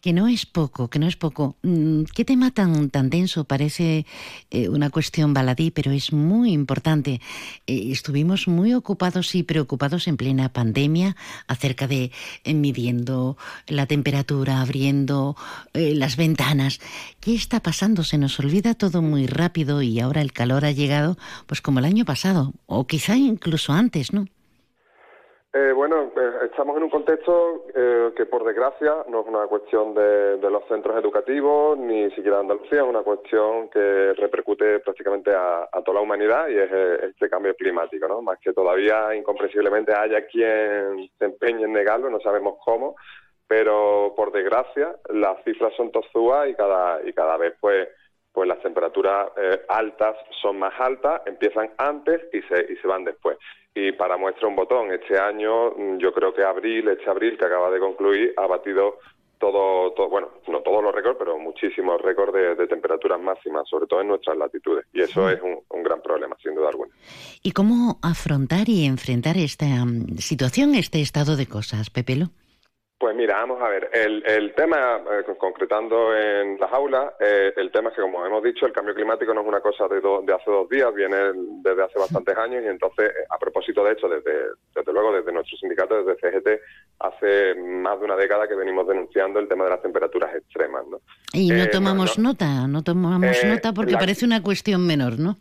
[0.00, 1.56] Que no es poco, que no es poco.
[1.62, 3.44] Mm, ¿Qué tema tan, tan denso?
[3.44, 4.04] Parece
[4.50, 7.20] eh, una cuestión baladí, pero es muy importante.
[7.66, 12.10] Eh, estuvimos muy ocupados y preocupados en plena pandemia acerca de
[12.44, 13.36] eh, midiendo
[13.68, 15.36] la temperatura, abriendo
[15.72, 16.80] las ventanas.
[17.20, 18.02] ¿Qué está pasando?
[18.02, 21.84] Se nos olvida todo muy rápido y ahora el calor ha llegado, pues como el
[21.84, 24.26] año pasado, o quizá incluso antes, ¿no?
[25.54, 29.92] Eh, bueno, eh, estamos en un contexto eh, que por desgracia no es una cuestión
[29.92, 35.68] de, los centros educativos ni siquiera de Andalucía, es una cuestión que repercute prácticamente a,
[35.84, 38.22] toda la humanidad y es este cambio climático, ¿no?
[38.22, 42.96] Más que todavía incomprensiblemente haya quien se empeñe en negarlo, no sabemos cómo,
[43.46, 47.88] pero por desgracia las cifras son tozúas y cada y cada vez pues
[48.32, 53.04] pues las temperaturas eh, altas son más altas, empiezan antes y se, y se van
[53.04, 53.36] después.
[53.74, 57.46] Y para muestra un botón, este año mm, yo creo que abril, este abril que
[57.46, 58.98] acaba de concluir, ha batido
[59.38, 63.86] todo, todo bueno, no todos los récords, pero muchísimos récords de, de temperaturas máximas, sobre
[63.86, 64.86] todo en nuestras latitudes.
[64.92, 66.92] Y eso es un, un gran problema, sin duda alguna.
[67.42, 72.30] ¿Y cómo afrontar y enfrentar esta mm, situación, este estado de cosas, Pepelo?
[73.02, 77.72] Pues mira, vamos a ver, el, el tema, eh, concretando en las aulas, eh, el
[77.72, 80.22] tema es que, como hemos dicho, el cambio climático no es una cosa de, do-
[80.22, 81.16] de hace dos días, viene
[81.64, 84.32] desde hace bastantes años y entonces, eh, a propósito de hecho, desde,
[84.72, 86.60] desde luego desde nuestro sindicato, desde CGT,
[87.00, 91.00] hace más de una década que venimos denunciando el tema de las temperaturas extremas, ¿no?
[91.32, 95.18] Y no Eh, tomamos no- nota, no tomamos nota porque la- parece una cuestión menor,
[95.18, 95.38] ¿no?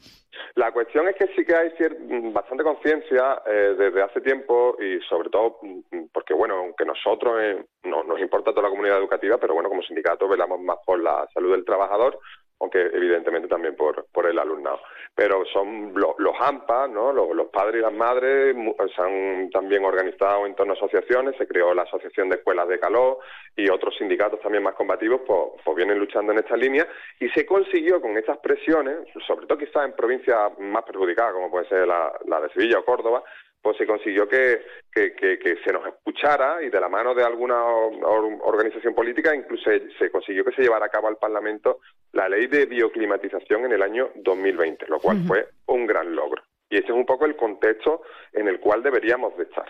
[0.55, 4.99] La cuestión es que sí que hay mm, bastante conciencia eh, desde hace tiempo y
[5.07, 9.37] sobre todo mm, porque, bueno, aunque nosotros eh, no, nos importa toda la comunidad educativa,
[9.37, 12.19] pero bueno, como sindicato velamos más por la salud del trabajador,
[12.61, 14.79] aunque evidentemente también por, por el alumnado.
[15.13, 17.11] Pero son lo- los AMPA, ¿no?
[17.11, 18.55] Los, los padres y las madres
[18.95, 22.79] se han también organizado en torno a asociaciones, se creó la Asociación de Escuelas de
[22.79, 23.17] Calor
[23.57, 26.87] y otros sindicatos también más combativos, pues, pues vienen luchando en esta línea
[27.19, 28.97] y se consiguió con estas presiones,
[29.27, 32.85] sobre todo quizás en provincias más perjudicadas, como puede ser la, la de Sevilla o
[32.85, 33.21] Córdoba,
[33.61, 37.23] pues se consiguió que, que, que- que se nos escuchara y de la mano de
[37.23, 41.79] alguna or- organización política incluso se, se consiguió que se llevara a cabo al Parlamento
[42.13, 46.41] la ley de bioclimatización en el año 2020, lo cual fue un gran logro.
[46.69, 48.01] Y ese es un poco el contexto
[48.33, 49.69] en el cual deberíamos de estar.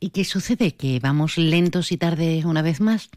[0.00, 0.76] ¿Y qué sucede?
[0.76, 3.10] ¿Que vamos lentos y tarde una vez más?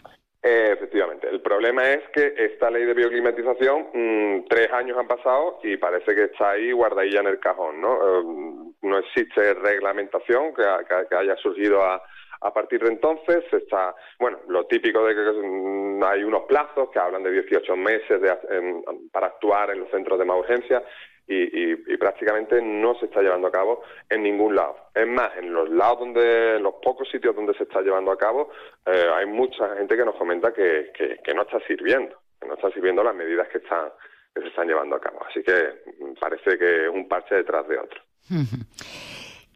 [0.43, 1.27] Eh, efectivamente.
[1.29, 6.15] El problema es que esta ley de bioclimatización, mm, tres años han pasado y parece
[6.15, 7.93] que está ahí guardadilla en el cajón, ¿no?
[7.95, 12.01] Eh, no existe reglamentación que, que- que haya surgido a,
[12.41, 13.43] a partir de entonces.
[13.51, 18.37] Está, bueno, lo típico de que hay unos plazos que hablan de 18 meses de-
[18.49, 20.83] en- para actuar en los centros de más urgencia
[21.29, 24.77] y, prácticamente no se está llevando a cabo en ningún lado.
[24.95, 28.17] Es más, en los lados donde, en los pocos sitios donde se está llevando a
[28.17, 28.49] cabo,
[28.85, 32.71] eh, hay mucha gente que nos comenta que, que- no está sirviendo, que no están
[32.71, 33.91] sirviendo las medidas que están
[34.33, 35.19] que se están llevando a cabo.
[35.27, 37.99] Así que mm, parece que un parche detrás de otro.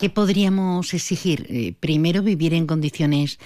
[0.02, 1.46] ¿Qué podríamos exigir?
[1.50, 3.38] Eh, primero, vivir en condiciones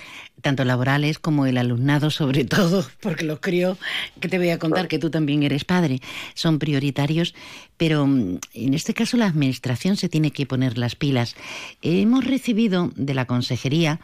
[0.42, 3.78] tanto laborales como el alumnado, sobre todo, porque los críos,
[4.22, 6.00] que te voy a contar que tú también eres padre,
[6.34, 7.36] son prioritarios,
[7.76, 11.36] pero mm, en este caso la Administración se tiene que poner las pilas.
[11.82, 14.00] Hemos recibido de la Consejería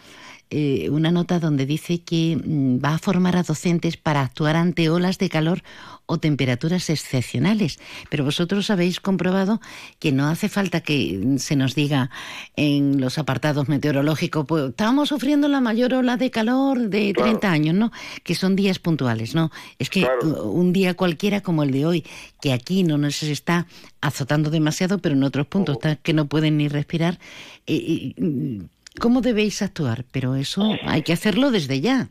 [0.54, 4.90] eh, una nota donde dice que mm, va a formar a docentes para actuar ante
[4.90, 5.64] olas de calor
[6.08, 7.80] o temperaturas excepcionales.
[8.10, 9.62] Pero vosotros habéis comprobado
[9.98, 12.10] que no hace falta que mm, se nos diga
[12.58, 17.76] en los apartados meteorológicos, pues estamos sufriendo la mayor ola de calor de 30 años,
[17.76, 17.94] ¿no?
[18.26, 19.52] Que son días puntuales, ¿no?
[19.80, 20.06] Es que
[20.44, 22.06] un día cualquiera como el de hoy,
[22.42, 23.68] que aquí no nos está
[24.02, 27.20] azotando demasiado, pero en otros puntos está que no pueden ni respirar,
[27.68, 28.66] eh, eh, mm,
[29.00, 30.00] ¿cómo debéis actuar?
[30.12, 32.08] Pero eso hay que hacerlo desde ya.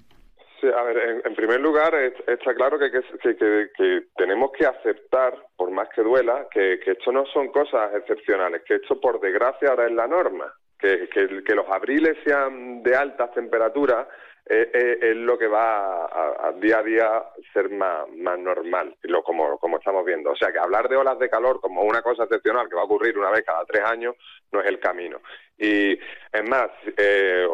[0.60, 5.70] Sí, a ver, en, primer lugar, es- está claro que, que, tenemos que aceptar, por
[5.70, 9.92] más que duela, que, esto no son cosas excepcionales, que esto, por desgracia, ahora es
[9.92, 10.52] la norma.
[10.78, 14.06] Que, que, que los abriles sean de altas temperaturas
[14.46, 18.96] eh, eh, es lo que va a, a día a día ser más, más normal,
[19.02, 20.30] lo, como, como estamos viendo.
[20.30, 22.86] O sea, que hablar de olas de calor como una cosa excepcional que va a
[22.86, 24.16] ocurrir una vez cada tres años
[24.52, 25.20] no es el camino.
[25.60, 27.46] Y es más, eh,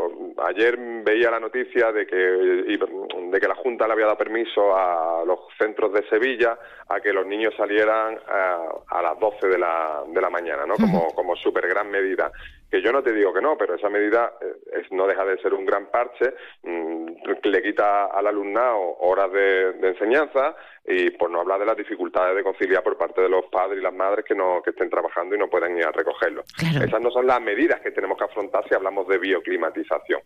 [0.46, 5.24] ayer veía la noticia de que, de que la Junta le había dado permiso a
[5.26, 6.56] los centros de Sevilla
[6.88, 10.74] a que los niños salieran a, a las 12 de la, de la mañana, ¿no?
[10.76, 12.30] Como, como súper gran medida.
[12.70, 15.38] Que yo no te digo que no, pero esa medida eh, es, no deja de
[15.38, 17.06] ser un gran parche, mm,
[17.44, 22.34] le quita al alumnado horas de, de enseñanza y por no hablar de las dificultades
[22.34, 25.34] de conciliar por parte de los padres y las madres que no que estén trabajando
[25.34, 26.42] y no pueden ir a recogerlo.
[26.84, 30.20] Esas no son las medidas que tenemos que afrontar si hablamos de bioclimatización.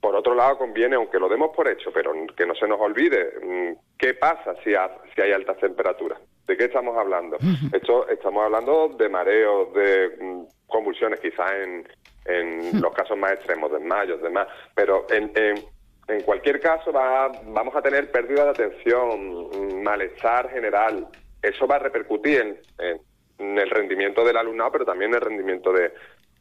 [0.00, 3.32] Por otro lado, conviene, aunque lo demos por hecho, pero que no se nos olvide,
[3.42, 6.20] mm, ¿qué pasa si, ha- si hay altas temperaturas?
[6.46, 7.38] ¿De qué estamos hablando?
[7.72, 11.88] Esto estamos hablando de mareos, de mm, convulsiones, quizás en,
[12.26, 15.64] en los casos más extremos, desmayos, demás, pero en, en,
[16.08, 21.06] en cualquier caso va- vamos a tener pérdida de atención, mm, malestar general.
[21.40, 23.00] Eso va a repercutir en, en-
[23.38, 25.92] en el rendimiento del alumnado, pero también en el rendimiento de,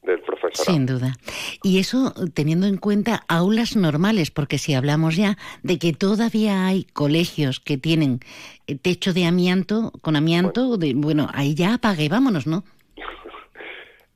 [0.04, 0.74] del profesorado.
[0.74, 1.18] Sin duda.
[1.62, 6.84] Y eso teniendo en cuenta aulas normales, porque si hablamos ya de que todavía hay
[6.84, 8.20] colegios que tienen
[8.68, 12.63] eh, techo de amianto, con amianto, de, bueno, ahí ya apague, vámonos, ¿no?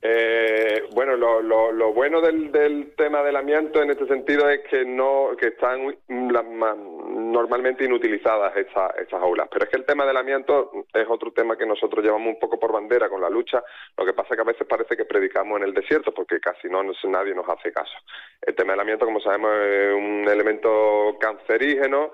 [0.00, 1.40] Eh, bueno, lo,
[1.72, 5.96] lo, bueno del, del tema del amianto en este sentido es que no que están
[6.06, 9.48] mm, las ma- normalmente inutilizadas esa- esas aulas.
[9.50, 12.60] Pero es que el tema del amianto es otro tema que nosotros llevamos un poco
[12.60, 13.62] por bandera con la lucha.
[13.96, 16.68] Lo que pasa es que a veces parece que predicamos en el desierto porque casi
[16.68, 17.94] no nos- nadie nos hace caso.
[18.42, 22.12] El tema del amianto, como sabemos, es un elemento cancerígeno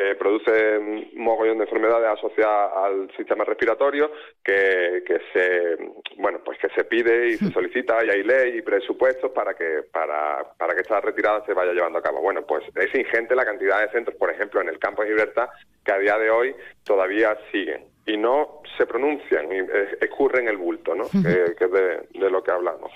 [0.00, 4.10] eh, produce un mogollón de enfermedades asociadas al sistema respiratorio
[4.42, 5.76] que, que se
[6.16, 9.82] bueno pues que se pide y se solicita y hay ley y presupuestos para que
[9.92, 12.22] para, para que esta retirada se vaya llevando a cabo.
[12.22, 15.50] Bueno pues es ingente la cantidad de centros por ejemplo en el campo de libertad
[15.84, 20.56] que a día de hoy todavía siguen y no se pronuncian y eh, escurren el
[20.56, 22.90] bulto no que, que es de, de lo que hablamos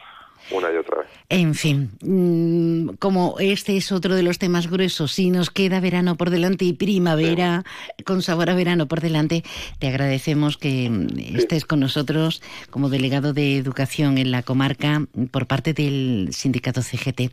[0.51, 1.09] una y otra vez.
[1.29, 6.17] En fin, mm, como este es otro de los temas gruesos, si nos queda verano
[6.17, 7.65] por delante y primavera
[8.05, 9.43] con sabor a verano por delante,
[9.79, 15.47] te agradecemos que mm, estés con nosotros como delegado de educación en la comarca por
[15.47, 17.33] parte del sindicato CGT.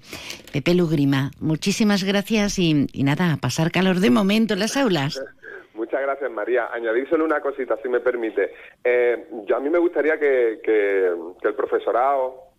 [0.52, 5.22] Pepe Lugrima, muchísimas gracias y, y nada, a pasar calor de momento en las aulas.
[5.74, 6.70] Muchas gracias, María.
[6.72, 8.54] Añadir solo una cosita, si me permite.
[8.84, 11.12] Eh, yo a mí me gustaría que, que,
[11.42, 12.51] que el profesorado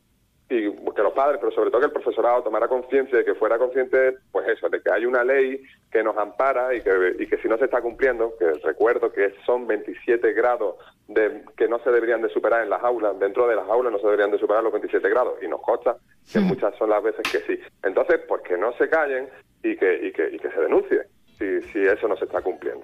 [0.49, 3.59] y que los padres, pero sobre todo que el profesorado tomara conciencia de que fuera
[3.59, 7.39] consciente, pues eso, de que hay una ley que nos ampara y que, y que
[7.39, 10.77] si no se está cumpliendo, que recuerdo que son 27 grados
[11.09, 13.99] de, que no se deberían de superar en las aulas, dentro de las aulas no
[13.99, 15.97] se deberían de superar los 27 grados, y nos consta
[16.31, 17.61] que muchas son las veces que sí.
[17.83, 19.29] Entonces, pues que no se callen
[19.63, 21.03] y que, y que, y que se denuncie
[21.39, 22.83] si, si eso no se está cumpliendo.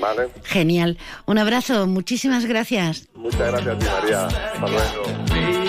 [0.00, 0.28] ¿Vale?
[0.44, 0.98] Genial.
[1.26, 3.08] Un abrazo, muchísimas gracias.
[3.14, 4.26] Muchas gracias a ti, María.
[4.26, 5.65] Hasta luego.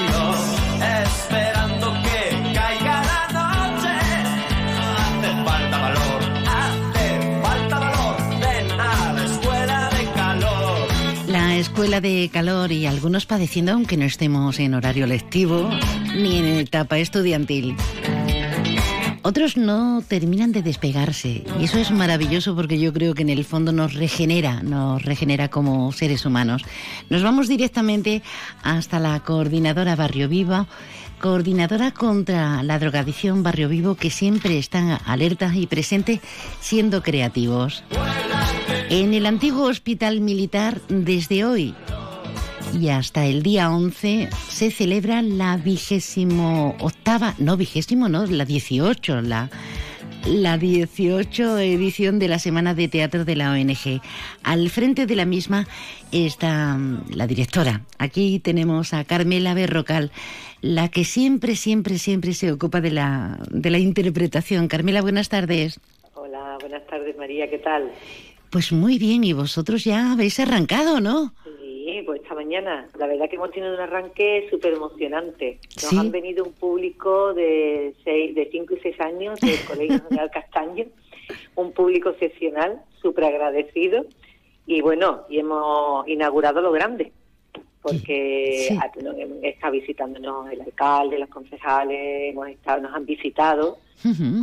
[11.60, 15.70] Escuela de calor y algunos padeciendo aunque no estemos en horario lectivo
[16.16, 17.76] ni en etapa estudiantil.
[19.24, 23.44] Otros no terminan de despegarse y eso es maravilloso porque yo creo que en el
[23.44, 26.64] fondo nos regenera, nos regenera como seres humanos.
[27.10, 28.22] Nos vamos directamente
[28.64, 30.68] hasta la coordinadora Barrio Viva,
[31.20, 36.22] coordinadora contra la drogadicción Barrio Vivo que siempre están alerta y presente
[36.62, 37.84] siendo creativos.
[38.90, 41.76] En el antiguo hospital militar desde hoy
[42.74, 49.22] y hasta el día 11 se celebra la vigésimo octava, no vigésimo, no, la 18,
[49.24, 49.50] la,
[50.26, 54.02] la 18 edición de la Semana de Teatro de la ONG.
[54.44, 55.68] Al frente de la misma
[56.14, 57.82] está mm, la directora.
[57.98, 60.12] Aquí tenemos a Carmela Berrocal,
[60.62, 64.70] la que siempre, siempre, siempre se ocupa de la, de la interpretación.
[64.70, 65.82] Carmela, buenas tardes.
[66.14, 67.92] Hola, buenas tardes María, ¿qué tal?
[68.52, 71.34] Pues muy bien, y vosotros ya habéis arrancado, ¿no?
[71.46, 72.88] Sí, pues esta mañana.
[72.98, 75.60] La verdad que hemos tenido un arranque súper emocionante.
[75.76, 75.98] Nos Sí.
[75.98, 80.86] han venido un público de seis, de 5 y 6 años del Colegio General Castaño,
[81.56, 84.06] un público excepcional, súper agradecido.
[84.66, 87.12] Y bueno, y hemos inaugurado lo grande,
[87.82, 88.78] porque Sí.
[89.44, 93.78] está visitándonos el alcalde, los concejales, hemos estado, nos han visitado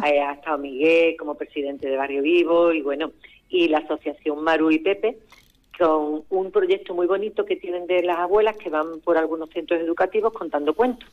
[0.03, 3.13] ha estado Miguel como presidente de Barrio Vivo y bueno,
[3.49, 5.19] y la asociación Maru y Pepe
[5.79, 9.81] con un proyecto muy bonito que tienen de las abuelas que van por algunos centros
[9.81, 11.09] educativos contando cuentos.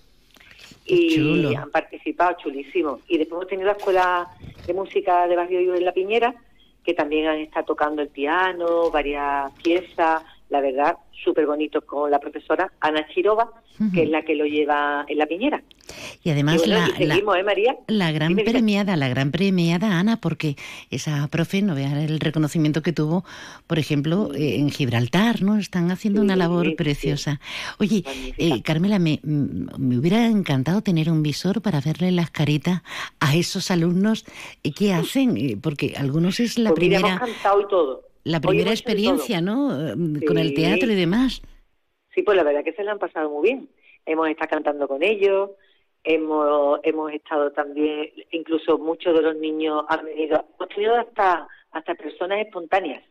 [0.86, 1.58] Y chulo.
[1.58, 3.00] han participado chulísimo.
[3.08, 4.28] Y después hemos tenido la escuela
[4.66, 6.36] de música de Barrio Vivo en La Piñera,
[6.84, 12.20] que también han estado tocando el piano, varias piezas, la verdad, súper bonito con la
[12.20, 13.50] profesora Ana Chirova,
[13.94, 15.64] que es la que lo lleva en La Piñera.
[16.24, 17.76] Y además y bueno, la, y la- ¿eh, María?
[17.88, 20.56] la gran Dime, premiada, la gran premiada Ana, porque
[20.90, 23.24] esa profe, no vean el reconocimiento que tuvo,
[23.66, 25.58] por ejemplo, eh, en Gibraltar, ¿no?
[25.58, 26.72] Están haciendo una labor sí.
[26.76, 27.40] preciosa.
[27.80, 28.04] Oye,
[28.38, 32.82] eh, Carmela, me, mm, me hubiera encantado tener un visor para verle las caritas
[33.22, 34.26] a esos alumnos.
[34.78, 35.38] ¿Qué hacen?
[35.38, 38.11] Eh, Porque algunos es la Pues mira, primera, hemos cantado y todo.
[38.24, 39.90] La primera de experiencia, ¿no?
[39.90, 41.42] Eh, Con el teatro y demás.
[42.14, 43.70] Sí, pues la verdad que se la han pasado muy bien.
[44.06, 45.52] Hemos estado cantando con ellos,
[46.04, 51.96] hemos, hemos estado también, incluso muchos de los niños han venido, hemos tenido hasta, hasta
[51.96, 53.04] personas espontáneas,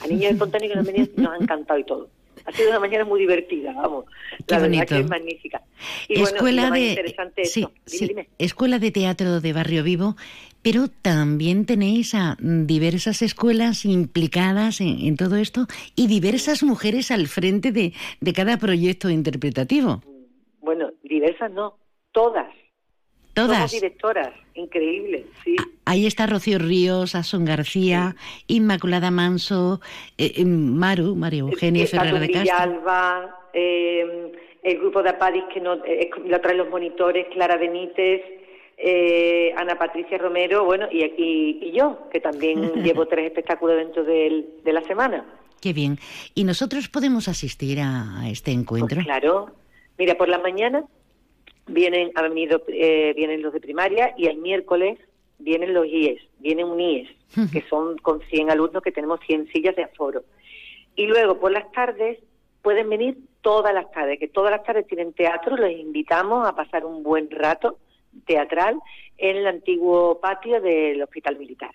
[0.00, 2.08] a niños espontáneos que nos han venido y nos han cantado y todo.
[2.44, 4.04] Ha sido una mañana muy divertida, vamos.
[4.46, 4.80] Qué La bonito.
[4.80, 5.62] verdad que es magnífica.
[6.08, 7.68] Y bueno, y escuela lo más de interesante es sí, eso.
[7.68, 8.28] Dime, sí, dime.
[8.38, 10.14] escuela de teatro de Barrio Vivo,
[10.62, 17.26] pero también tenéis a diversas escuelas implicadas en, en todo esto y diversas mujeres al
[17.26, 20.02] frente de, de cada proyecto interpretativo.
[20.60, 21.78] Bueno, diversas no,
[22.12, 22.46] todas.
[23.34, 23.70] Somos Todas.
[23.70, 25.54] directoras, increíble, sí.
[25.84, 28.16] Ahí está Rocío Ríos, Asun García,
[28.48, 29.80] Inmaculada Manso,
[30.16, 32.56] eh, eh, Maru, María Eugenia Está Ferrer de Castro.
[32.56, 34.32] Villalba, eh,
[34.64, 38.22] el grupo de Apadis que no, eh, lo traen los monitores, Clara Benítez,
[38.78, 44.04] eh, Ana Patricia Romero, bueno, y, y, y yo, que también llevo tres espectáculos dentro
[44.04, 45.24] del- de la semana.
[45.60, 45.98] Qué bien.
[46.34, 48.96] ¿Y nosotros podemos asistir a, a este encuentro?
[48.96, 49.50] Pues claro.
[49.98, 50.84] Mira, por la mañana
[51.66, 54.98] vienen, han venido, eh, vienen los de primaria y el miércoles
[55.40, 57.08] vienen los IES, viene un IES,
[57.52, 60.22] que son con 100 alumnos que tenemos 100 sillas de aforo.
[60.96, 62.18] Y luego por las tardes
[62.62, 66.84] pueden venir todas las tardes, que todas las tardes tienen teatro, les invitamos a pasar
[66.84, 67.78] un buen rato
[68.26, 68.78] teatral
[69.16, 71.70] en el antiguo patio del Hospital Militar.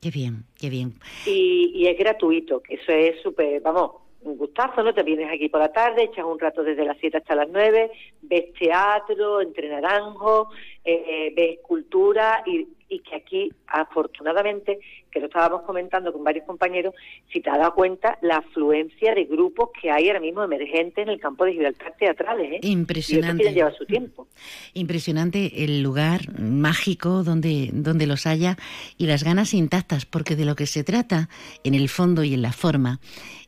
[0.00, 0.94] Qué bien, qué bien.
[1.26, 4.92] Y, y es gratuito, que eso es súper, vamos, un gustazo, ¿no?
[4.92, 7.90] Te vienes aquí por la tarde, echas un rato desde las 7 hasta las 9,
[8.22, 10.48] ves teatro, entre naranjos,
[10.84, 14.78] eh, ves cultura y, y que aquí, afortunadamente,
[15.18, 16.94] que lo estábamos comentando con varios compañeros,
[17.32, 21.08] si te has dado cuenta la afluencia de grupos que hay ahora mismo emergentes en
[21.08, 22.60] el campo de Gibraltar teatrales, ¿eh?
[22.62, 23.50] Impresionante.
[23.50, 24.28] Y lleva su tiempo.
[24.74, 28.56] Impresionante el lugar mágico donde, donde los haya
[28.96, 31.28] y las ganas intactas, porque de lo que se trata,
[31.64, 33.00] en el fondo y en la forma,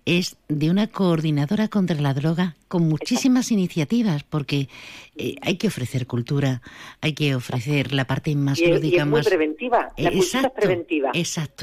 [0.07, 4.69] es de una coordinadora contra la droga con muchísimas iniciativas, porque
[5.17, 6.63] eh, hay que ofrecer cultura,
[7.01, 9.29] hay que ofrecer la parte más y, y lúdica, es muy más...
[9.29, 11.11] preventiva, la cultura es Exacto, preventiva.
[11.15, 11.60] Exacto.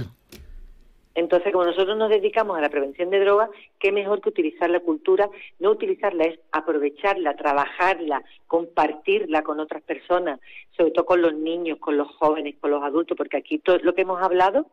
[1.18, 4.82] Entonces, como nosotros nos dedicamos a la prevención de drogas, qué mejor que utilizar la
[4.82, 5.28] cultura.
[5.58, 10.40] No utilizarla es aprovecharla, trabajarla, compartirla con otras personas,
[10.78, 13.96] sobre todo con los niños, con los jóvenes, con los adultos, porque aquí todo lo
[13.96, 14.68] que hemos hablado,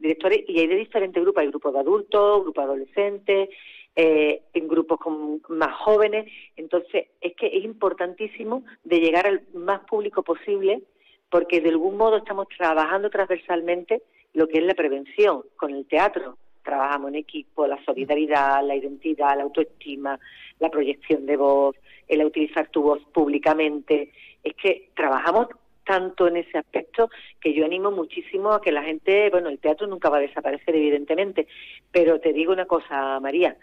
[0.00, 3.48] directores, y hay de diferentes grupos, hay grupos de adultos, grupos de adolescentes,
[3.94, 6.26] eh, en grupos con más jóvenes.
[6.56, 10.82] Entonces, es que es importantísimo de llegar al más público posible,
[11.30, 14.02] porque de algún modo estamos trabajando transversalmente
[14.34, 16.36] lo que es la prevención con el teatro.
[16.62, 20.18] Trabajamos en equipo, la solidaridad, la identidad, la autoestima,
[20.58, 21.76] la proyección de voz,
[22.08, 24.12] el utilizar tu voz públicamente.
[24.42, 25.48] Es que trabajamos
[25.84, 27.10] tanto en ese aspecto
[27.40, 30.74] que yo animo muchísimo a que la gente, bueno, el teatro nunca va a desaparecer
[30.74, 31.46] evidentemente,
[31.92, 33.56] pero te digo una cosa, María,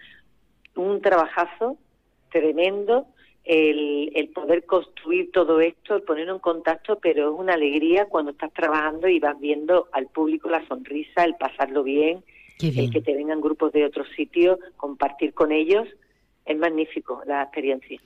[0.75, 1.77] un trabajazo
[2.31, 3.07] tremendo
[3.43, 8.31] el, el poder construir todo esto, el ponerlo en contacto, pero es una alegría cuando
[8.31, 12.23] estás trabajando y vas viendo al público la sonrisa, el pasarlo bien,
[12.59, 12.77] bien.
[12.77, 15.87] el que te vengan grupos de otros sitios, compartir con ellos.
[16.43, 17.99] Es magnífico la experiencia.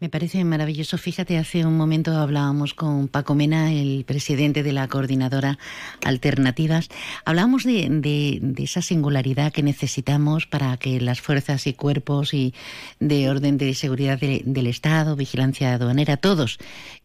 [0.00, 0.96] Me parece maravilloso.
[0.96, 5.58] Fíjate, hace un momento hablábamos con Paco Mena, el presidente de la coordinadora
[6.04, 6.88] Alternativas.
[7.24, 12.54] Hablábamos de, esa singularidad que necesitamos para que las fuerzas y cuerpos y
[12.98, 16.58] de orden de seguridad de- del Estado, vigilancia aduanera, todos,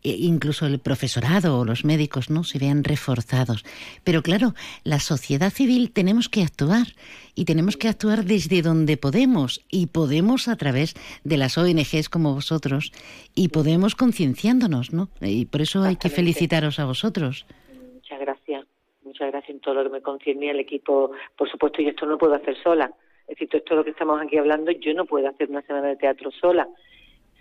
[0.04, 2.44] e incluso el profesorado o los médicos, ¿no?
[2.46, 3.66] se vean reforzados.
[4.06, 6.88] Pero claro, la sociedad civil tenemos que actuar
[7.36, 10.77] y tenemos que actuar desde donde podemos y podemos a través
[11.24, 12.92] de las ONGs como vosotros
[13.36, 15.10] y podemos concienciándonos, ¿no?
[15.22, 17.46] Y por eso hay que felicitaros a vosotros.
[17.94, 18.66] Muchas gracias.
[19.04, 21.12] Muchas gracias en todo lo que me concierne al equipo.
[21.38, 22.92] Por supuesto, yo esto no lo puedo hacer sola.
[23.22, 25.88] Es decir, todo esto lo que estamos aquí hablando, yo no puedo hacer una semana
[25.90, 26.68] de teatro sola.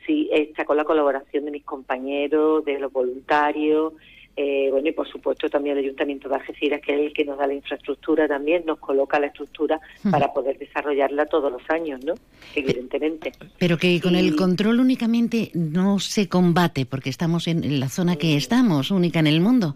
[0.06, 3.92] Sí, está con la colaboración de mis compañeros, de los voluntarios,
[4.36, 7.38] eh, bueno, y por supuesto también el Ayuntamiento de Algeciras, que es el que nos
[7.38, 9.80] da la infraestructura también, nos coloca la estructura
[10.10, 12.14] para poder desarrollarla todos los años, ¿no?
[12.54, 13.32] Evidentemente.
[13.58, 18.16] Pero que con Y- el control únicamente no se combate, porque estamos en, la zona
[18.16, 19.74] que estamos, única en el mundo.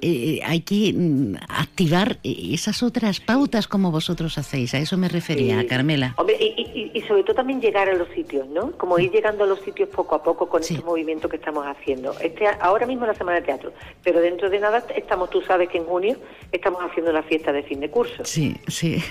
[0.00, 4.74] Eh, hay que mm, activar esas otras pautas como vosotros hacéis.
[4.74, 5.66] A eso me refería.
[5.66, 6.14] Carmela.
[6.18, 8.70] Hombre, y, y- sobre todo también llegar a los sitios, ¿no?
[8.72, 10.74] Como ir llegando a los sitios poco a poco con Sí.
[10.74, 12.12] estos movimientos que estamos haciendo.
[12.20, 13.72] Este, ahora mismo la Semana de Teatro,
[14.02, 16.16] pero dentro de nada estamos, tú sabes que en junio
[16.50, 19.02] estamos haciendo la fiesta de fin de curso Sí, sí.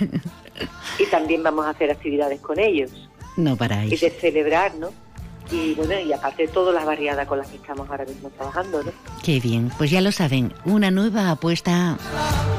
[0.98, 4.00] y también vamos a hacer actividades con ellos No y paráis.
[4.00, 4.90] de celebrar, ¿no?
[5.50, 8.90] Y bueno, y aparte todas las variadas con las que estamos ahora mismo trabajando, ¿no?
[9.22, 11.98] Qué bien, pues ya lo saben, una nueva apuesta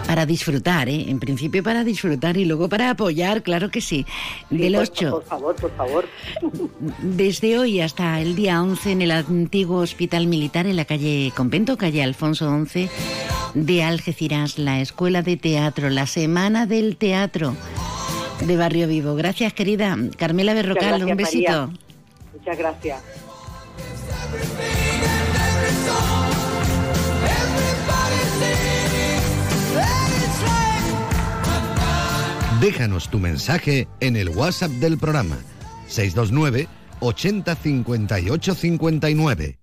[0.06, 1.06] para disfrutar, ¿eh?
[1.10, 4.06] En principio para disfrutar y luego para apoyar, claro que sí.
[4.50, 6.06] Sí, Del por- 8, Por favor, por favor.
[7.02, 11.78] desde hoy hasta el día 11 en el antiguo Hospital Militar en la calle Convento,
[11.78, 12.90] calle Alfonso 11
[13.56, 17.56] de Algeciras, la Escuela de Teatro, la Semana del Teatro
[18.42, 19.16] de Barrio Vivo.
[19.16, 21.52] Gracias, querida Carmela Berrocal, gracias, un besito.
[21.68, 21.80] María.
[22.46, 23.02] Muchas gracias.
[32.60, 35.38] Déjanos tu mensaje en el WhatsApp del programa
[35.88, 36.68] 629
[37.00, 39.63] 80 58 59.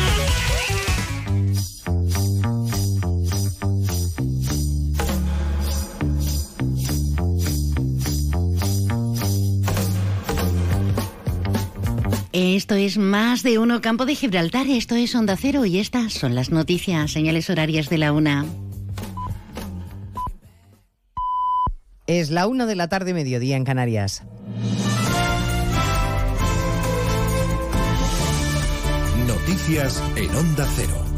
[12.33, 16.33] Esto es más de uno Campo de Gibraltar, esto es Onda Cero y estas son
[16.33, 18.45] las noticias, señales horarias de la una.
[22.07, 24.23] Es la una de la tarde, mediodía en Canarias.
[29.27, 31.10] Noticias en Onda Cero.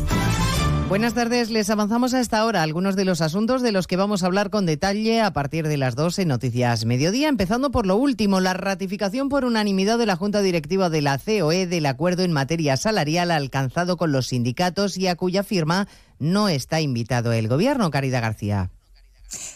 [0.90, 4.22] Buenas tardes, les avanzamos a esta hora algunos de los asuntos de los que vamos
[4.22, 7.96] a hablar con detalle a partir de las 12 en Noticias Mediodía, empezando por lo
[7.96, 12.32] último, la ratificación por unanimidad de la Junta Directiva de la COE del acuerdo en
[12.32, 15.88] materia salarial alcanzado con los sindicatos y a cuya firma
[16.20, 17.90] no está invitado el Gobierno.
[17.90, 18.70] Caridad García.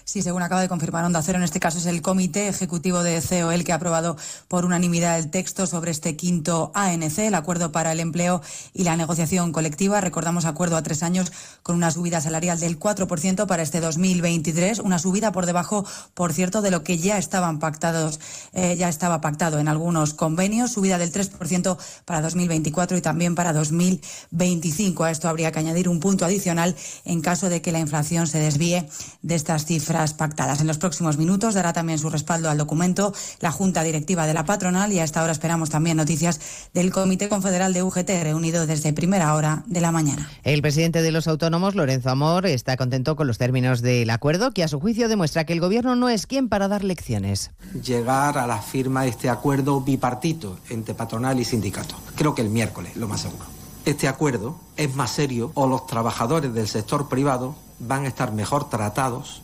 [0.06, 3.22] Sí, según acaba de confirmar Onda Cero, en este caso es el Comité Ejecutivo de
[3.22, 4.18] CEO el que ha aprobado
[4.48, 8.42] por unanimidad el texto sobre este quinto ANC, el Acuerdo para el Empleo
[8.74, 10.02] y la Negociación Colectiva.
[10.02, 11.32] Recordamos acuerdo a tres años
[11.64, 16.62] con una subida salarial del 4% para este 2023, una subida por debajo, por cierto,
[16.62, 18.20] de lo que ya estaban pactados,
[18.54, 23.54] eh, ya estaba pactado en algunos convenios, subida del 3% para 2024 y también para
[23.54, 25.04] 2025.
[25.04, 26.76] A esto habría que añadir un punto adicional
[27.06, 28.88] en caso de que la inflación se desvíe
[29.22, 30.62] de estas cifras pactadas.
[30.62, 34.46] En los próximos minutos dará también su respaldo al documento la Junta Directiva de la
[34.46, 36.40] Patronal y a esta hora esperamos también noticias
[36.74, 40.30] del Comité Confederal de UGT reunido desde primera hora de la mañana.
[40.44, 44.64] El presidente de los autónomos, Lorenzo Amor, está contento con los términos del acuerdo que
[44.64, 47.52] a su juicio demuestra que el gobierno no es quien para dar lecciones.
[47.84, 51.96] Llegar a la firma de este acuerdo bipartito entre patronal y sindicato.
[52.16, 53.46] Creo que el miércoles, lo más seguro.
[53.86, 58.70] Este acuerdo es más serio o los trabajadores del sector privado van a estar mejor
[58.70, 59.44] tratados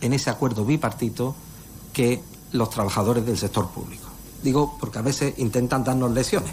[0.00, 1.34] en ese acuerdo bipartito
[1.92, 2.20] que
[2.52, 4.08] los trabajadores del sector público.
[4.42, 6.52] Digo, porque a veces intentan darnos lesiones.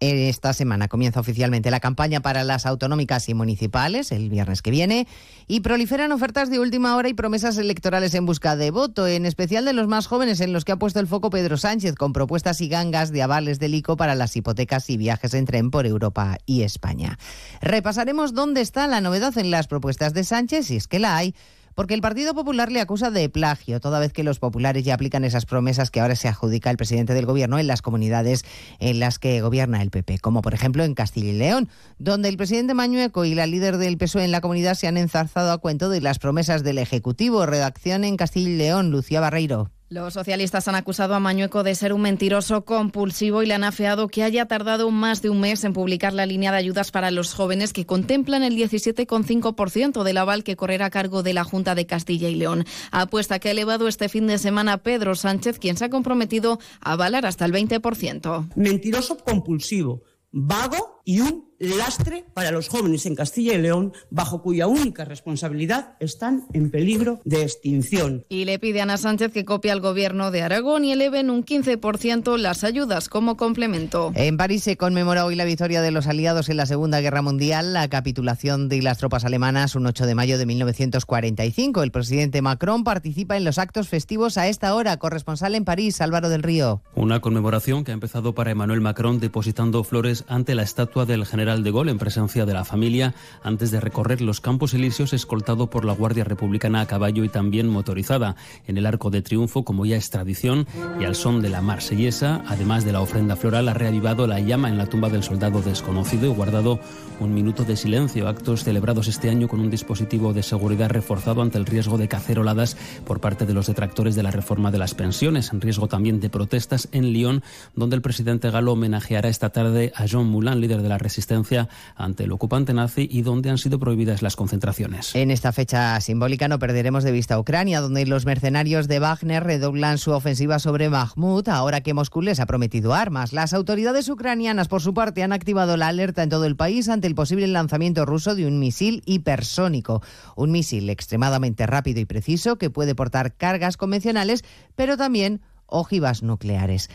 [0.00, 5.06] Esta semana comienza oficialmente la campaña para las autonómicas y municipales, el viernes que viene,
[5.46, 9.66] y proliferan ofertas de última hora y promesas electorales en busca de voto, en especial
[9.66, 12.62] de los más jóvenes, en los que ha puesto el foco Pedro Sánchez, con propuestas
[12.62, 16.38] y gangas de avales del ICO para las hipotecas y viajes en tren por Europa
[16.46, 17.18] y España.
[17.60, 21.34] Repasaremos dónde está la novedad en las propuestas de Sánchez, si es que la hay
[21.80, 25.24] porque el Partido Popular le acusa de plagio, toda vez que los populares ya aplican
[25.24, 28.44] esas promesas que ahora se adjudica el presidente del gobierno en las comunidades
[28.80, 32.36] en las que gobierna el PP, como por ejemplo en Castilla y León, donde el
[32.36, 35.88] presidente Mañueco y la líder del PSOE en la comunidad se han enzarzado a cuento
[35.88, 37.46] de las promesas del Ejecutivo.
[37.46, 39.70] Redacción en Castilla y León, Lucía Barreiro.
[39.92, 44.06] Los socialistas han acusado a Mañueco de ser un mentiroso compulsivo y le han afeado
[44.06, 47.34] que haya tardado más de un mes en publicar la línea de ayudas para los
[47.34, 51.86] jóvenes que contemplan el 17,5% del aval que correrá a cargo de la Junta de
[51.86, 52.66] Castilla y León.
[52.92, 56.92] Apuesta que ha elevado este fin de semana Pedro Sánchez, quien se ha comprometido a
[56.92, 58.52] avalar hasta el 20%.
[58.54, 64.66] Mentiroso compulsivo, vago y un lastre para los jóvenes en Castilla y León, bajo cuya
[64.66, 68.24] única responsabilidad están en peligro de extinción.
[68.28, 71.30] Y le pide a Ana Sánchez que copie al gobierno de Aragón y eleve en
[71.30, 74.12] un 15% las ayudas como complemento.
[74.14, 77.74] En París se conmemora hoy la victoria de los aliados en la Segunda Guerra Mundial,
[77.74, 81.82] la capitulación de las tropas alemanas un 8 de mayo de 1945.
[81.82, 84.96] El presidente Macron participa en los actos festivos a esta hora.
[84.96, 86.82] Corresponsal en París, Álvaro del Río.
[86.94, 91.62] Una conmemoración que ha empezado para Emmanuel Macron depositando flores ante la estatua del general
[91.62, 93.14] de Gaulle en presencia de la familia
[93.44, 97.68] antes de recorrer los Campos Elíseos escoltado por la Guardia Republicana a caballo y también
[97.68, 98.34] motorizada.
[98.66, 100.66] En el Arco de Triunfo, como ya es tradición,
[101.00, 104.68] y al son de la marsellesa, además de la ofrenda floral, ha reavivado la llama
[104.68, 106.80] en la tumba del soldado desconocido y guardado
[107.20, 108.26] un minuto de silencio.
[108.28, 112.76] Actos celebrados este año con un dispositivo de seguridad reforzado ante el riesgo de caceroladas
[113.04, 116.30] por parte de los detractores de la reforma de las pensiones, en riesgo también de
[116.30, 117.42] protestas en Lyon,
[117.74, 122.24] donde el presidente galo homenajeará esta tarde a Jean Moulin, líder de la resistencia ante
[122.24, 125.14] el ocupante nazi y donde han sido prohibidas las concentraciones.
[125.14, 129.98] En esta fecha simbólica no perderemos de vista Ucrania, donde los mercenarios de Wagner redoblan
[129.98, 133.34] su ofensiva sobre Mahmoud, ahora que Moscú les ha prometido armas.
[133.34, 137.09] Las autoridades ucranianas, por su parte, han activado la alerta en todo el país ante
[137.10, 140.00] el posible lanzamiento ruso de un misil hipersónico,
[140.36, 144.44] un misil extremadamente rápido y preciso que puede portar cargas convencionales,
[144.76, 146.88] pero también ojivas nucleares.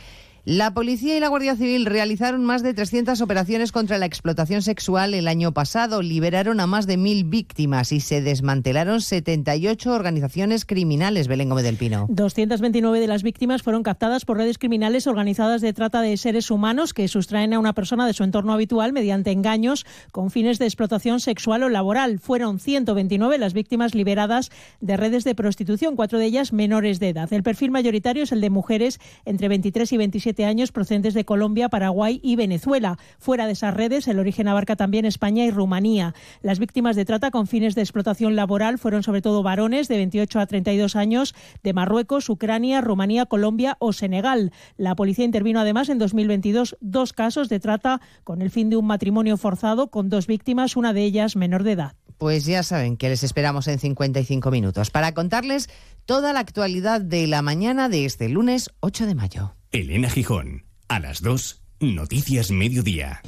[0.48, 5.16] La policía y la Guardia Civil realizaron más de 300 operaciones contra la explotación sexual
[5.16, 11.28] el año pasado, liberaron a más de mil víctimas y se desmantelaron 78 organizaciones criminales.
[11.28, 12.06] Belén Gómez del Pino.
[12.10, 16.94] 229 de las víctimas fueron captadas por redes criminales organizadas de trata de seres humanos
[16.94, 21.22] que sustraen a una persona de su entorno habitual mediante engaños con fines de explotación
[21.22, 22.20] sexual o laboral.
[22.20, 27.34] Fueron 129 las víctimas liberadas de redes de prostitución, cuatro de ellas menores de edad.
[27.34, 31.70] El perfil mayoritario es el de mujeres entre 23 y 27 años procedentes de Colombia,
[31.70, 32.98] Paraguay y Venezuela.
[33.20, 36.14] Fuera de esas redes, el origen abarca también España y Rumanía.
[36.42, 40.40] Las víctimas de trata con fines de explotación laboral fueron sobre todo varones de 28
[40.40, 44.52] a 32 años de Marruecos, Ucrania, Rumanía, Colombia o Senegal.
[44.76, 48.88] La policía intervino además en 2022 dos casos de trata con el fin de un
[48.88, 51.96] matrimonio forzado con dos víctimas, una de ellas menor de edad.
[52.18, 55.70] Pues ya saben que les esperamos en 55 minutos para contarles
[56.06, 59.55] toda la actualidad de la mañana de este lunes 8 de mayo.
[59.72, 63.22] Elena Gijón, a las 2, Noticias Mediodía.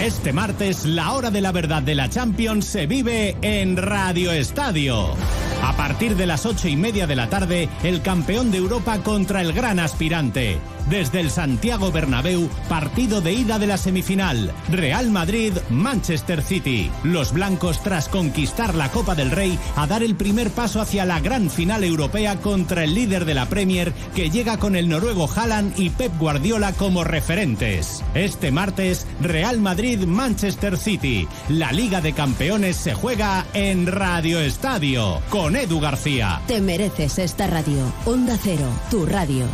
[0.00, 5.14] Este martes, la hora de la verdad de la Champions se vive en Radio Estadio.
[5.62, 9.40] A partir de las ocho y media de la tarde, el campeón de Europa contra
[9.40, 10.58] el gran aspirante.
[10.90, 14.52] Desde el Santiago Bernabéu, partido de ida de la semifinal.
[14.68, 16.90] Real Madrid-Manchester City.
[17.04, 21.20] Los blancos, tras conquistar la Copa del Rey, a dar el primer paso hacia la
[21.20, 25.78] gran final europea contra el líder de la Premier, que llega con el noruego Haaland
[25.78, 28.02] y Pep Guardiola como referentes.
[28.14, 31.28] Este martes, Real Madrid-Manchester City.
[31.48, 35.20] La Liga de Campeones se juega en Radio Estadio.
[35.30, 36.40] Con Edu García.
[36.46, 37.92] Te mereces esta radio.
[38.04, 39.46] Onda Cero, tu radio.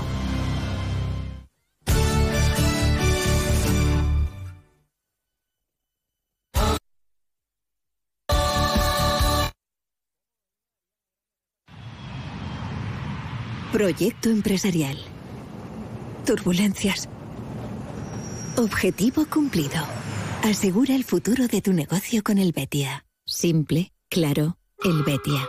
[13.73, 14.97] Proyecto empresarial.
[16.27, 17.09] Turbulencias.
[18.57, 19.81] Objetivo cumplido.
[20.43, 23.05] Asegura el futuro de tu negocio con el Betia.
[23.25, 25.49] Simple, claro, el Betia.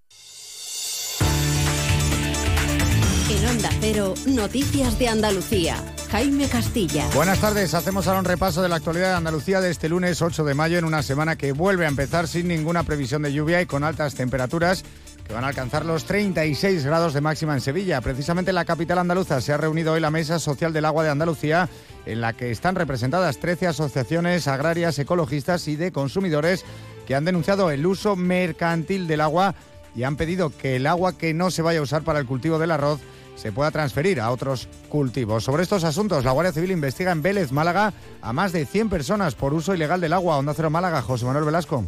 [3.41, 5.75] En Onda Cero, Noticias de Andalucía.
[6.11, 7.07] Jaime Castilla.
[7.15, 10.43] Buenas tardes, hacemos ahora un repaso de la actualidad de Andalucía de este lunes 8
[10.43, 13.65] de mayo en una semana que vuelve a empezar sin ninguna previsión de lluvia y
[13.65, 14.83] con altas temperaturas
[15.25, 17.99] que van a alcanzar los 36 grados de máxima en Sevilla.
[18.01, 21.09] Precisamente en la capital andaluza se ha reunido hoy la Mesa Social del Agua de
[21.09, 21.67] Andalucía
[22.05, 26.63] en la que están representadas 13 asociaciones agrarias, ecologistas y de consumidores
[27.07, 29.55] que han denunciado el uso mercantil del agua
[29.95, 32.59] y han pedido que el agua que no se vaya a usar para el cultivo
[32.59, 32.99] del arroz
[33.41, 35.43] se pueda transferir a otros cultivos.
[35.43, 39.33] Sobre estos asuntos, la Guardia Civil investiga en Vélez, Málaga, a más de 100 personas
[39.33, 40.37] por uso ilegal del agua.
[40.37, 41.83] Onda Cero Málaga, José Manuel Velasco.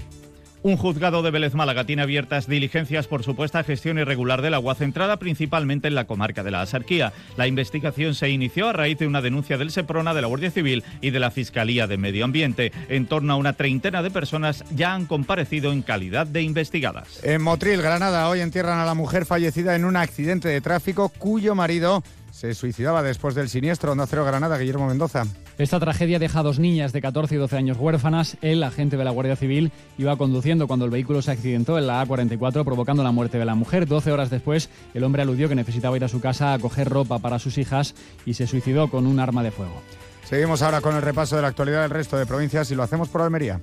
[0.64, 5.18] Un juzgado de Vélez Málaga tiene abiertas diligencias por supuesta gestión irregular del agua, centrada
[5.18, 7.12] principalmente en la comarca de la Asarquía.
[7.36, 10.86] La investigación se inició a raíz de una denuncia del SEPRONA, de la Guardia Civil
[11.02, 12.72] y de la Fiscalía de Medio Ambiente.
[12.88, 17.22] En torno a una treintena de personas ya han comparecido en calidad de investigadas.
[17.26, 21.56] En Motril, Granada, hoy entierran a la mujer fallecida en un accidente de tráfico cuyo
[21.56, 23.92] marido se suicidaba después del siniestro.
[23.92, 25.26] Onda Cero Granada, Guillermo Mendoza.
[25.58, 28.38] Esta tragedia deja a dos niñas de 14 y 12 años huérfanas.
[28.42, 32.04] El agente de la Guardia Civil iba conduciendo cuando el vehículo se accidentó en la
[32.04, 33.88] A44, provocando la muerte de la mujer.
[33.88, 37.20] 12 horas después, el hombre aludió que necesitaba ir a su casa a coger ropa
[37.20, 37.94] para sus hijas
[38.26, 39.80] y se suicidó con un arma de fuego.
[40.24, 43.10] Seguimos ahora con el repaso de la actualidad del resto de provincias y lo hacemos
[43.10, 43.60] por Almería.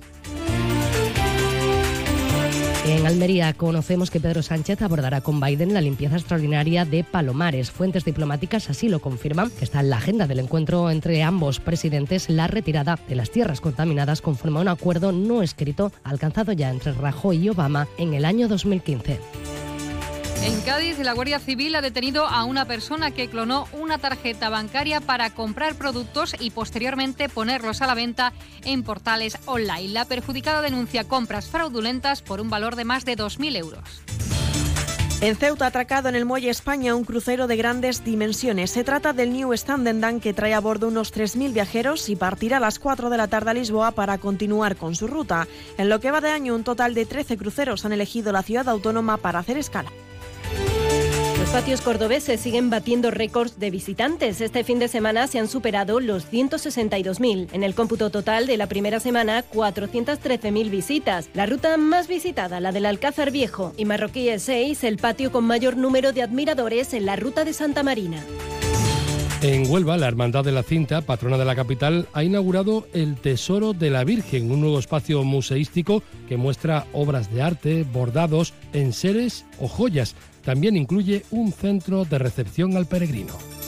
[2.83, 7.69] En Almería conocemos que Pedro Sánchez abordará con Biden la limpieza extraordinaria de Palomares.
[7.69, 12.47] Fuentes diplomáticas así lo confirman, está en la agenda del encuentro entre ambos presidentes la
[12.47, 17.37] retirada de las tierras contaminadas conforme a un acuerdo no escrito alcanzado ya entre Rajoy
[17.37, 19.19] y Obama en el año 2015.
[20.43, 24.99] En Cádiz, la Guardia Civil ha detenido a una persona que clonó una tarjeta bancaria
[24.99, 28.33] para comprar productos y posteriormente ponerlos a la venta
[28.65, 29.89] en portales online.
[29.89, 34.01] La perjudicada denuncia compras fraudulentas por un valor de más de 2.000 euros.
[35.21, 38.71] En Ceuta, atracado en el Muelle España un crucero de grandes dimensiones.
[38.71, 42.59] Se trata del New Standendan que trae a bordo unos 3.000 viajeros y partirá a
[42.59, 45.47] las 4 de la tarde a Lisboa para continuar con su ruta.
[45.77, 48.67] En lo que va de año, un total de 13 cruceros han elegido la ciudad
[48.67, 49.91] autónoma para hacer escala.
[51.51, 54.39] Patios cordobeses siguen batiendo récords de visitantes.
[54.39, 57.49] Este fin de semana se han superado los 162.000.
[57.51, 61.29] En el cómputo total de la primera semana, 413.000 visitas.
[61.33, 65.75] La ruta más visitada, la del Alcázar Viejo, y Marroquí 6, el patio con mayor
[65.75, 68.23] número de admiradores en la ruta de Santa Marina.
[69.41, 73.73] En Huelva, la Hermandad de la Cinta, patrona de la capital, ha inaugurado el Tesoro
[73.73, 79.67] de la Virgen, un nuevo espacio museístico que muestra obras de arte, bordados, enseres o
[79.67, 80.15] joyas.
[80.43, 83.60] También incluye un centro de recepción al peregrino.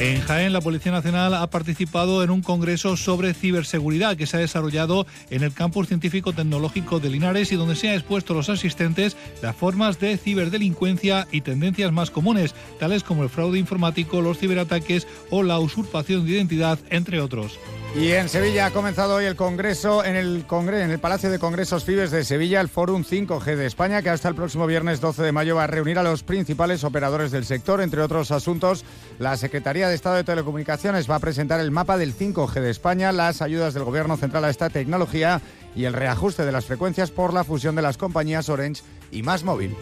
[0.00, 4.40] En Jaén, la Policía Nacional ha participado en un congreso sobre ciberseguridad que se ha
[4.40, 9.16] desarrollado en el Campus Científico Tecnológico de Linares y donde se han expuesto los asistentes
[9.42, 15.08] las formas de ciberdelincuencia y tendencias más comunes, tales como el fraude informático, los ciberataques
[15.30, 17.58] o la usurpación de identidad, entre otros.
[17.96, 21.38] Y en Sevilla ha comenzado hoy el Congreso, en el, Congre en el Palacio de
[21.38, 25.22] Congresos Fibes de Sevilla, el Fórum 5G de España, que hasta el próximo viernes 12
[25.22, 27.80] de mayo va a reunir a los principales operadores del sector.
[27.80, 28.84] Entre otros asuntos,
[29.18, 33.12] la Secretaría de Estado de Telecomunicaciones va a presentar el mapa del 5G de España,
[33.12, 35.40] las ayudas del Gobierno Central a esta tecnología
[35.74, 39.44] y el reajuste de las frecuencias por la fusión de las compañías Orange y Más
[39.44, 39.74] Móvil.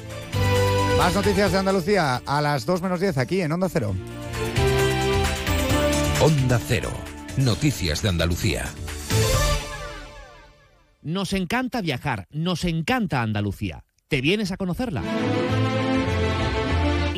[0.99, 3.95] Más noticias de Andalucía a las 2 menos 10 aquí en Onda Cero.
[6.21, 6.91] Onda Cero.
[7.37, 8.65] Noticias de Andalucía.
[11.03, 13.85] Nos encanta viajar, nos encanta Andalucía.
[14.09, 15.03] ¿Te vienes a conocerla?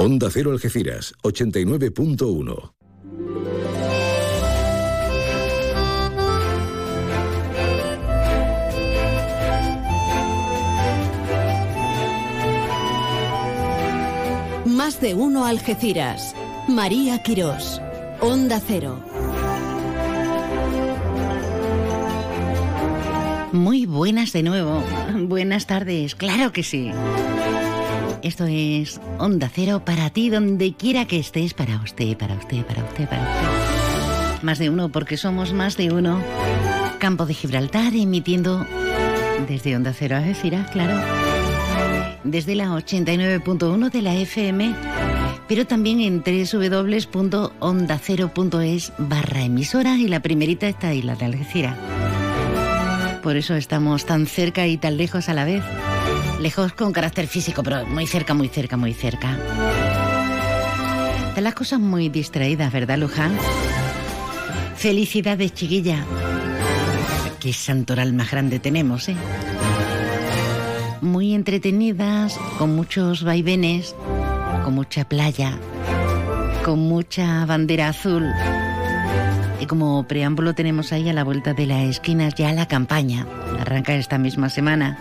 [0.00, 2.72] Onda Cero Algeciras, 89.1.
[14.66, 16.32] Más de uno Algeciras.
[16.68, 17.82] María Quirós.
[18.20, 19.02] Onda Cero.
[23.50, 24.80] Muy buenas de nuevo.
[25.26, 26.92] Buenas tardes, claro que sí.
[28.22, 32.82] Esto es Onda Cero para ti, donde quiera que estés, para usted, para usted, para
[32.82, 34.42] usted, para usted.
[34.42, 36.20] Más de uno, porque somos más de uno.
[36.98, 38.66] Campo de Gibraltar, emitiendo
[39.46, 40.98] desde Onda Cero a Algeciras, claro.
[42.24, 44.74] Desde la 89.1 de la FM,
[45.46, 51.76] pero también en www.ondacero.es barra emisora y la primerita está ahí, la de Algeciras.
[53.22, 55.62] Por eso estamos tan cerca y tan lejos a la vez.
[56.40, 59.36] Lejos con carácter físico, pero muy cerca, muy cerca, muy cerca.
[61.34, 63.36] De las cosas muy distraídas, ¿verdad, Luján?
[64.76, 66.04] Felicidades, chiquilla.
[67.40, 69.16] Qué santoral más grande tenemos, ¿eh?
[71.00, 73.96] Muy entretenidas, con muchos vaivenes,
[74.64, 75.58] con mucha playa,
[76.64, 78.24] con mucha bandera azul.
[79.60, 83.26] Y como preámbulo tenemos ahí a la vuelta de las esquinas ya la campaña.
[83.58, 84.98] Arranca esta misma semana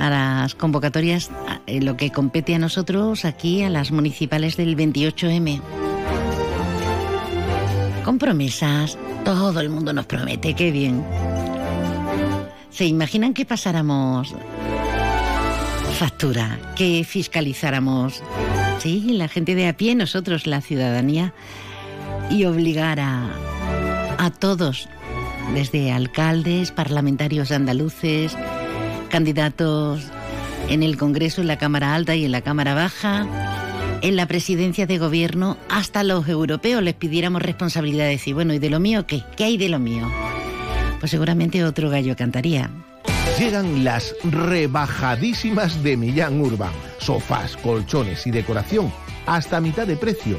[0.00, 1.30] a las convocatorias,
[1.66, 5.60] en lo que compete a nosotros aquí, a las municipales del 28M.
[8.04, 11.04] Con promesas, todo el mundo nos promete, qué bien.
[12.70, 14.34] ¿Se imaginan que pasáramos
[16.00, 18.22] factura, que fiscalizáramos,
[18.78, 21.34] sí, la gente de a pie, nosotros, la ciudadanía,
[22.30, 23.28] y obligara
[24.16, 24.88] a todos,
[25.52, 28.34] desde alcaldes, parlamentarios andaluces,
[29.10, 30.02] candidatos
[30.70, 33.26] en el Congreso, en la Cámara Alta y en la Cámara Baja,
[34.00, 38.58] en la presidencia de gobierno, hasta los europeos les pidiéramos responsabilidad de decir, bueno, ¿y
[38.58, 39.22] de lo mío qué?
[39.36, 40.10] ¿Qué hay de lo mío?
[41.00, 42.70] Pues seguramente otro gallo cantaría.
[43.38, 46.72] Llegan las rebajadísimas de Millán Urban.
[46.98, 48.92] Sofás, colchones y decoración
[49.26, 50.38] hasta mitad de precio.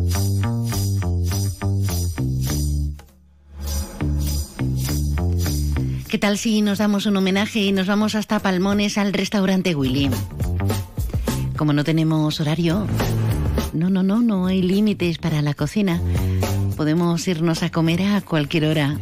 [6.11, 10.09] ¿Qué tal si nos damos un homenaje y nos vamos hasta Palmones al restaurante Willy?
[11.55, 12.85] Como no tenemos horario,
[13.71, 16.01] no, no, no, no hay límites para la cocina.
[16.75, 18.97] Podemos irnos a comer a cualquier hora.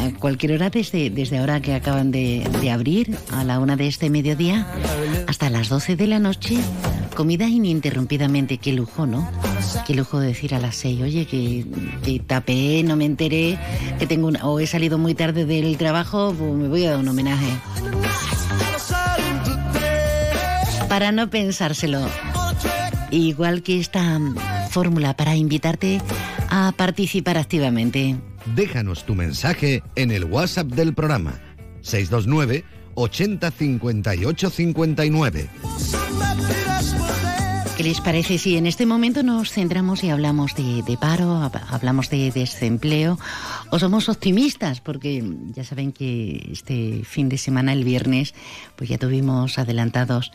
[0.00, 3.86] A cualquier hora desde, desde ahora que acaban de, de abrir, a la una de
[3.86, 4.66] este mediodía,
[5.28, 6.58] hasta las 12 de la noche.
[7.20, 8.56] Comida ininterrumpidamente.
[8.56, 9.30] Qué lujo, ¿no?
[9.86, 11.66] Qué lujo decir a las 6, oye, que,
[12.02, 13.58] que tapé, no me enteré,
[13.98, 17.08] que tengo una, o he salido muy tarde del trabajo, me voy a dar un
[17.08, 17.46] homenaje.
[20.88, 22.08] Para no pensárselo.
[23.10, 24.36] Igual que esta mm,
[24.70, 26.00] fórmula para invitarte
[26.48, 28.16] a participar activamente.
[28.56, 31.38] Déjanos tu mensaje en el WhatsApp del programa
[31.82, 32.64] 629
[32.94, 35.99] 80 58 59.
[37.76, 42.10] ¿Qué les parece si en este momento nos centramos y hablamos de, paro, hab- hablamos
[42.10, 43.18] de desempleo
[43.70, 44.80] o somos optimistas?
[44.82, 45.24] Porque
[45.54, 48.34] ya saben que este fin de semana, el viernes,
[48.76, 50.30] pues ya tuvimos adelantados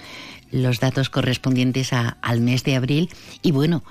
[0.50, 3.10] los datos correspondientes a- al mes de abril
[3.44, 3.84] y bueno,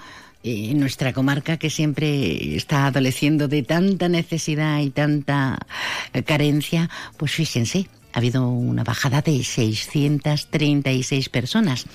[0.42, 5.60] eh, nuestra comarca que siempre está adoleciendo de tanta necesidad y tanta
[6.26, 11.86] carencia, pues fíjense, ha habido una bajada de 636 personas.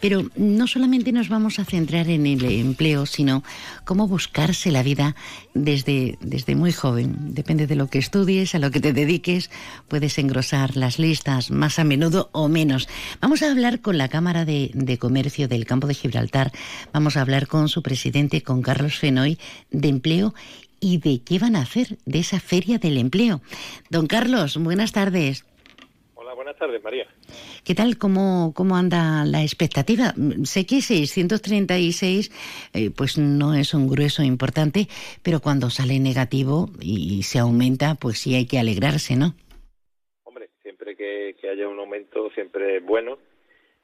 [0.00, 3.44] Pero no solamente nos vamos a centrar en el empleo, sino
[3.84, 5.14] cómo buscarse la vida
[5.54, 7.32] desde, desde muy joven.
[7.32, 9.50] Depende de lo que estudies, a lo que te dediques,
[9.86, 12.88] puedes engrosar las listas más a menudo o menos.
[13.20, 16.50] Vamos a hablar con la Cámara de, de Comercio del Campo de Gibraltar.
[16.92, 19.38] Vamos a hablar con su presidente, con Carlos Fenoy,
[19.70, 20.34] de empleo
[20.80, 23.40] y de qué van a hacer de esa feria del empleo.
[23.90, 25.44] Don Carlos, buenas tardes.
[26.58, 27.06] Tardes, María.
[27.64, 27.98] ¿Qué tal?
[27.98, 30.12] ¿Cómo, cómo anda la expectativa?
[30.44, 34.88] Sé que 636 eh, pues no es un grueso importante,
[35.22, 39.34] pero cuando sale negativo y se aumenta, pues sí hay que alegrarse, ¿no?
[40.24, 43.18] Hombre, siempre que, que haya un aumento, siempre es bueno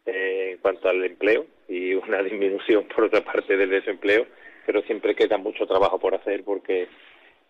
[0.07, 4.27] eh, en cuanto al empleo y una disminución, por otra parte, del desempleo,
[4.67, 6.89] pero siempre queda mucho trabajo por hacer porque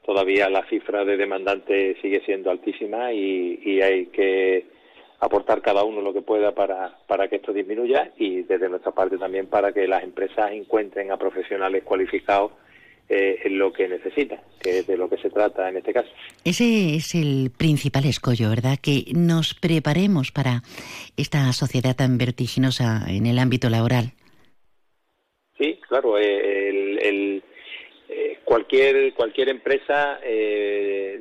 [0.04, 4.66] todavía la cifra de demandantes sigue siendo altísima y, y hay que
[5.24, 9.18] aportar cada uno lo que pueda para, para que esto disminuya y desde nuestra parte
[9.18, 12.52] también para que las empresas encuentren a profesionales cualificados
[13.08, 16.08] eh, en lo que necesitan, que es de lo que se trata en este caso.
[16.44, 18.78] Ese es el principal escollo, ¿verdad?
[18.80, 20.62] Que nos preparemos para
[21.16, 24.12] esta sociedad tan vertiginosa en el ámbito laboral.
[25.58, 27.42] Sí, claro, eh, el, el,
[28.08, 31.20] eh, cualquier cualquier empresa eh,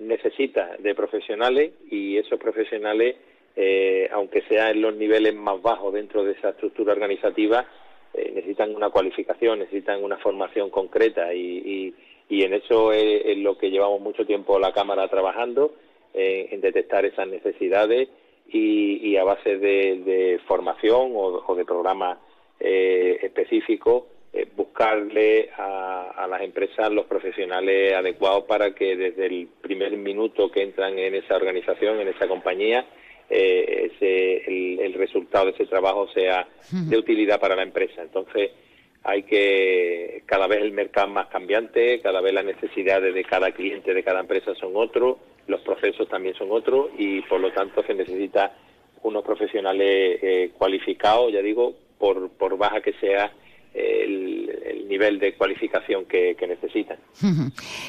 [0.00, 3.16] necesita de profesionales y esos profesionales,
[3.56, 7.66] eh, aunque sea en los niveles más bajos dentro de esa estructura organizativa,
[8.14, 11.94] eh, necesitan una cualificación, necesitan una formación concreta y, y,
[12.28, 15.74] y en eso es, es lo que llevamos mucho tiempo la Cámara trabajando,
[16.14, 18.08] eh, en detectar esas necesidades
[18.48, 22.18] y, y a base de, formación o, de programas
[22.60, 24.04] eh, específicos,
[24.56, 30.62] buscarle a, a las empresas los profesionales adecuados para que desde el primer minuto que
[30.62, 32.86] entran en esa organización, en esa compañía,
[33.34, 38.02] eh, ese, el, el resultado de ese trabajo sea de utilidad para la empresa.
[38.02, 38.50] Entonces,
[39.04, 43.50] hay que cada vez el mercado es más cambiante, cada vez las necesidades de cada
[43.52, 45.16] cliente, de cada empresa son otros,
[45.46, 48.54] los procesos también son otros y por lo tanto se necesita
[49.02, 53.32] unos profesionales eh, cualificados, ya digo, por, por baja que sea
[53.74, 56.98] el, el nivel de cualificación que, que necesitan.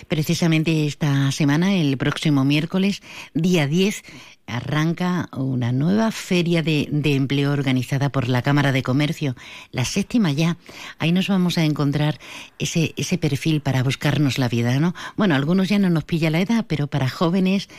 [0.08, 3.02] Precisamente esta semana, el próximo miércoles,
[3.34, 9.36] día 10, arranca una nueva feria de, de, empleo organizada por la Cámara de Comercio,
[9.72, 10.58] la séptima ya.
[11.00, 12.16] Ahí nos vamos a encontrar
[12.60, 14.94] ese, ese perfil para buscarnos la vida, ¿no?
[15.16, 17.70] Bueno, algunos ya no nos pilla la edad, pero para jóvenes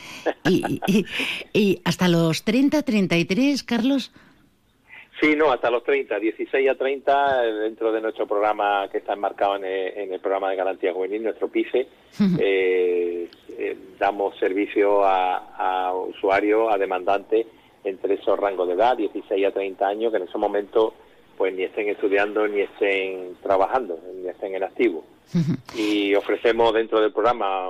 [0.43, 1.05] y, y,
[1.53, 4.11] y hasta los 30, 33, Carlos.
[5.21, 9.55] Sí, no, hasta los 30, 16 a 30, dentro de nuestro programa que está enmarcado
[9.55, 11.87] en el, en el programa de garantía juvenil, nuestro PICE,
[12.39, 13.14] eh,
[13.75, 17.47] eh, damos servicio a, a, usuarios, a demandantes
[17.83, 20.93] entre esos rangos de edad, 16 a 30 años, que en esos momentos
[21.37, 25.03] pues ni estén estudiando ni estén trabajando, ni estén en activo.
[25.75, 27.67] Y ofrecemos dentro del programa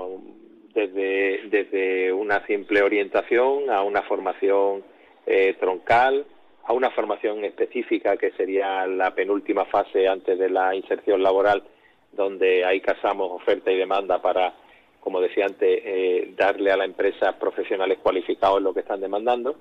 [0.73, 4.83] desde, desde una simple orientación a una formación
[5.25, 6.25] eh, troncal,
[6.65, 11.63] a una formación específica que sería la penúltima fase antes de la inserción laboral,
[12.11, 14.53] donde ahí casamos oferta y demanda para,
[15.05, 19.55] como decía antes, eh, darle a la empresa profesionales cualificados lo que están demandando.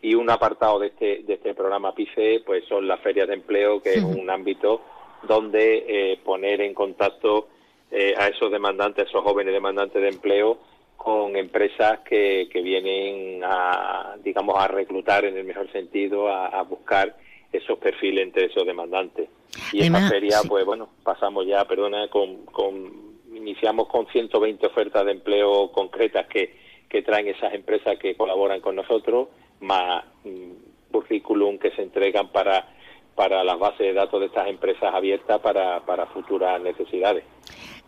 [0.00, 3.82] Y un apartado de este, de este programa PICE pues son las ferias de empleo,
[3.82, 4.80] que es un ámbito
[5.28, 7.48] donde eh, poner en contacto
[7.90, 10.60] eh, a esos demandantes, a esos jóvenes demandantes de empleo,
[10.96, 17.14] con empresas que, que vienen a, digamos, a reclutar en el mejor sentido, a, buscar
[17.52, 19.28] esos perfiles entre esos demandantes.
[19.74, 23.05] Y en esta feria, pues bueno, pasamos ya, perdona, con, con,
[23.46, 26.54] iniciamos con 120 ofertas de empleo concretas que,
[26.88, 29.28] que traen esas empresas que colaboran con nosotros,
[29.60, 32.76] más mm, currículum que se entregan para
[33.16, 37.24] para las bases de datos de estas empresas abiertas para, para futuras necesidades.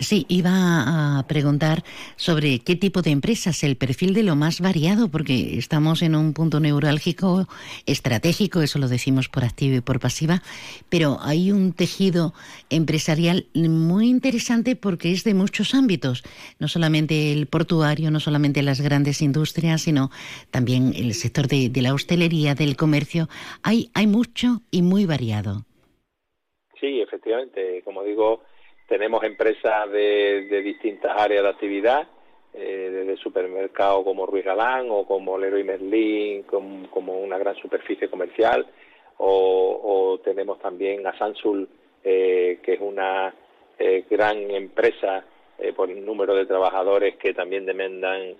[0.00, 1.82] Sí, iba a preguntar
[2.14, 6.34] sobre qué tipo de empresas, el perfil de lo más variado, porque estamos en un
[6.34, 7.48] punto neurálgico
[7.84, 10.40] estratégico, eso lo decimos por activa y por pasiva,
[10.88, 12.32] pero hay un tejido
[12.70, 16.22] empresarial muy interesante porque es de muchos ámbitos,
[16.60, 20.10] no solamente el portuario, no solamente las grandes industrias, sino
[20.52, 23.28] también el sector de, de la hostelería, del comercio.
[23.64, 25.64] Hay, hay mucho y muy variado.
[26.80, 28.42] Sí, efectivamente, como digo,
[28.88, 32.08] tenemos empresas de, distintas áreas de actividad,
[32.54, 38.66] eh, desde supermercados como Ruiz Galán o como Leroy Merlin, como, una gran superficie comercial,
[39.18, 41.68] o, tenemos también a Sansul,
[42.02, 43.34] eh, que es una
[43.78, 45.24] eh, gran empresa
[45.58, 48.36] eh, por el número de trabajadores que también demandan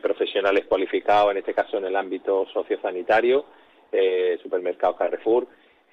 [0.00, 3.46] profesionales cualificados, en este caso en el ámbito sociosanitario,
[4.42, 5.46] supermercados Carrefour.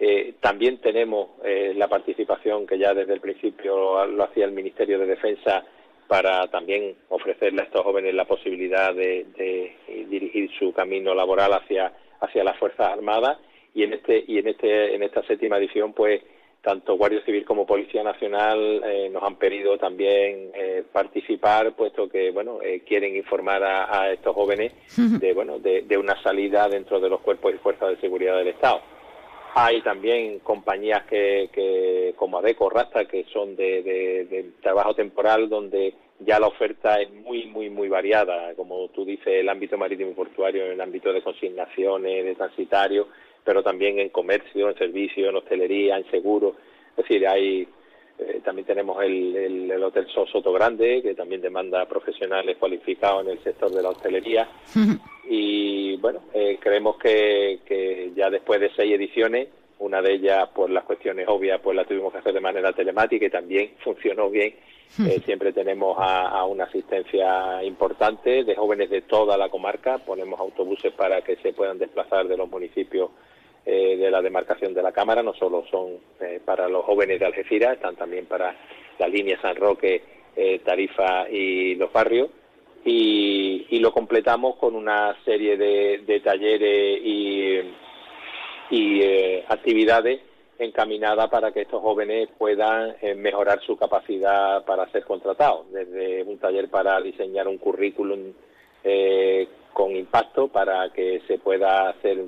[0.05, 4.99] Eh, también tenemos eh, la participación que ya desde el principio lo, hacía el Ministerio
[4.99, 5.63] de Defensa
[6.09, 9.71] para también ofrecerle a estos jóvenes la posibilidad de,
[10.09, 13.37] dirigir su camino laboral hacia, hacia las Fuerzas Armadas.
[13.73, 16.21] Y en este y en este en esta séptima edición pues
[16.61, 20.51] tanto Guardia Civil como Policía Nacional eh, nos han pedido también
[20.91, 26.67] participar puesto que bueno quieren informar a, estos jóvenes de bueno de, de una salida
[26.67, 28.81] dentro de los cuerpos y fuerzas de seguridad del Estado
[29.55, 36.39] hay también compañías que, que como Adeco, Rasta, que son de, trabajo temporal, donde ya
[36.39, 38.55] la oferta es muy, muy, muy variada.
[38.55, 43.07] Como tú dices, el ámbito marítimo y portuario, el ámbito de consignaciones, de transitario,
[43.43, 46.55] pero también en comercio, en servicio, en hostelería, en seguro.
[46.91, 47.67] Es decir, hay
[48.20, 53.43] eh, también tenemos el, el, Hotel Soto Grande, que también demanda profesionales cualificados en el
[53.43, 54.47] sector de la hostelería.
[55.30, 59.47] y bueno, eh, creemos que, que, ya después de seis ediciones,
[59.80, 63.26] una de ellas por las cuestiones obvias, pues la tuvimos que hacer de manera telemática
[63.26, 64.55] y también funcionó bien.
[64.99, 69.97] Eh, siempre tenemos a, una asistencia importante de jóvenes de toda la comarca.
[69.97, 73.09] Ponemos autobuses para que se puedan desplazar de los municipios
[73.66, 77.28] eh, de la demarcación de la Cámara, no solo son eh, para los jóvenes de
[77.28, 78.53] Algeciras, están también para
[78.99, 80.03] la línea San Roque,
[80.36, 82.30] eh, Tarifa y los barrios.
[82.84, 87.59] Y, lo completamos con una serie de, talleres y,
[88.70, 89.03] y
[89.47, 90.22] actividades
[90.57, 96.70] encaminadas para que estos jóvenes puedan mejorar su capacidad para ser contratados, desde un taller
[96.70, 98.32] para diseñar un currículum
[99.74, 102.24] con impacto para que se pueda hacer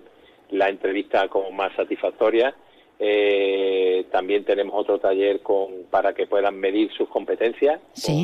[0.51, 2.55] la entrevista como más satisfactoria.
[2.97, 7.81] Eh, también tenemos otro taller con, para que puedan medir sus competencias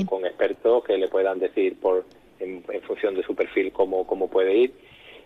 [0.08, 2.06] con, expertos que le puedan decir por
[2.40, 4.74] en, función de su perfil cómo, cómo puede ir.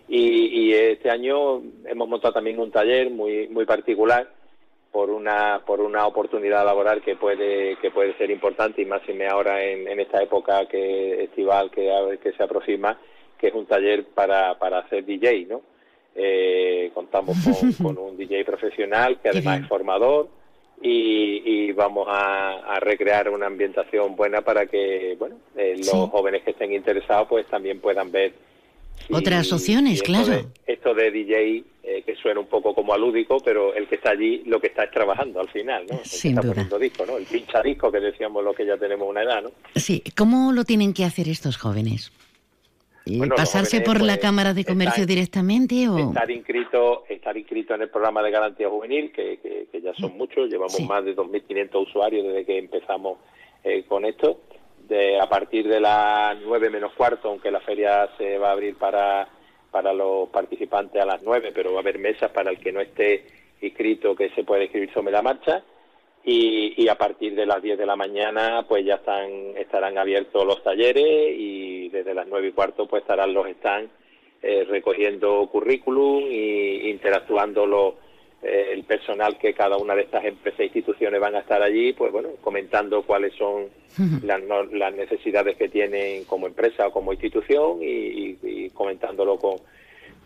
[0.07, 4.29] Y, este año hemos montado también un taller muy muy particular
[4.91, 9.13] por una por una oportunidad laboral que puede que puede ser importante y más si
[9.13, 12.99] me ahora en, en esta época que estival que, que se aproxima
[13.37, 15.61] que es un taller para para hacer DJ, ¿no?
[16.15, 17.35] Eh, contamos
[17.81, 20.29] con, un DJ profesional que además es formador
[20.81, 26.71] y, vamos a, recrear una ambientación buena para que bueno eh, los jóvenes que estén
[26.71, 28.33] interesados pues también puedan ver
[29.11, 30.49] otras opciones, claro.
[30.65, 34.41] esto de DJ eh, que suena un poco como alúdico, pero el que está allí
[34.45, 35.99] lo que está es trabajando al final, ¿no?
[36.03, 36.65] Sin duda.
[36.79, 37.17] Disco, ¿no?
[37.17, 39.51] El pinchadisco que decíamos lo que ya tenemos una edad, ¿no?
[39.75, 42.11] Sí, ¿cómo lo tienen que hacer estos jóvenes?
[43.35, 45.97] ¿Pasarse por la pues, Cámara de Comercio directamente o...?
[45.97, 50.79] Estar inscrito, estar inscrito en el programa de garantía juvenil, que, ya son muchos, llevamos
[50.81, 53.19] más de 2.500 usuarios desde que empezamos
[53.63, 54.39] eh, con esto.
[54.87, 58.75] De, a partir de las 9 menos cuarto, aunque la feria se va a abrir
[58.75, 59.27] para,
[59.69, 62.81] para los participantes a las 9, pero va a haber mesas para el que no
[62.81, 63.25] esté
[63.61, 65.63] inscrito que se puede inscribir sobre la marcha
[66.27, 70.63] y, a partir de las 10 de la mañana pues ya están estarán abiertos los
[70.63, 73.91] talleres y desde las 9 y cuarto pues estarán los stands
[74.41, 77.93] eh, recogiendo currículum e interactuando los,
[78.43, 81.93] eh, el personal que cada una de estas empresas e instituciones van a estar allí,
[81.93, 83.69] pues bueno, comentando cuáles son
[84.23, 89.57] las, las necesidades que tienen como empresa o como institución y comentándolo con,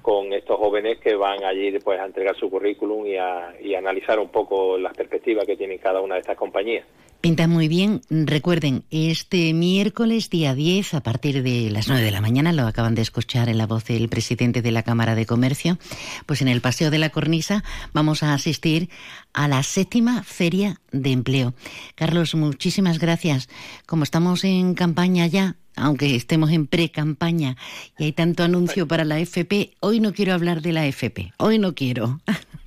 [0.01, 4.19] con estos jóvenes que van allí pues a entregar su currículum y a, y analizar
[4.19, 6.85] un poco las perspectivas que tienen cada una de estas compañías.
[7.21, 7.99] Pinta muy bien.
[8.09, 12.95] Recuerden, este miércoles día 10 a partir de las 9 de la mañana, lo acaban
[12.95, 15.77] de escuchar en la voz del presidente de la Cámara de Comercio,
[16.25, 18.89] pues en el Paseo de la Cornisa vamos a asistir
[19.33, 21.53] a la séptima Feria de Empleo.
[21.95, 23.49] Carlos, muchísimas gracias.
[23.85, 27.55] Como estamos en campaña ya, aunque estemos en pre-campaña
[27.97, 31.59] y hay tanto anuncio para la FP, hoy no quiero hablar de la FP, hoy
[31.59, 32.19] no quiero.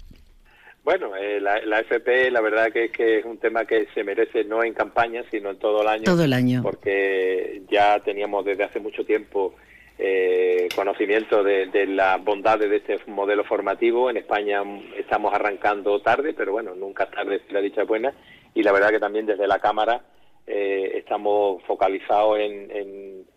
[0.85, 4.43] Bueno, eh, la, FP la verdad que es que es un tema que se merece
[4.43, 6.03] no en campaña, sino en todo el año.
[6.05, 6.61] Todo el año.
[6.61, 9.55] Porque ya teníamos desde hace mucho tiempo
[9.97, 14.11] eh, conocimiento de, de las bondades de este modelo formativo.
[14.11, 14.61] En España
[14.97, 18.13] estamos arrancando tarde, pero bueno, nunca tarde si la dicha buena.
[18.53, 20.03] Y la verdad que también desde la Cámara
[20.47, 23.31] eh, estamos focalizados en,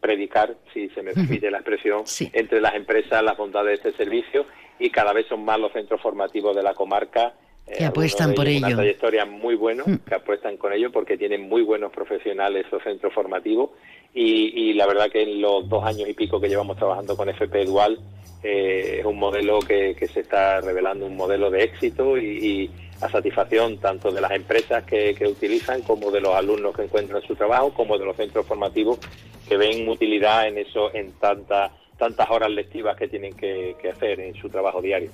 [0.00, 4.46] predicar, si se me permite la expresión, entre las empresas las bondades de este servicio
[4.78, 7.34] y cada vez son más los centros formativos de la comarca
[7.66, 8.66] eh, que apuestan por ello.
[8.66, 10.00] Una trayectoria muy buena, mm.
[10.06, 13.70] que apuestan con ello porque tienen muy buenos profesionales esos centros formativos
[14.12, 17.64] y, la verdad que en los dos años y pico que llevamos trabajando con FP
[17.64, 17.98] Dual
[18.44, 23.78] eh, es un modelo que, se está revelando un modelo de éxito y, a satisfacción
[23.78, 27.98] tanto de las empresas que, utilizan como de los alumnos que encuentran su trabajo como
[27.98, 28.98] de los centros formativos
[29.48, 34.34] que ven utilidad en eso en tantas tantas horas lectivas que tienen que, hacer en
[34.34, 35.10] su trabajo diario.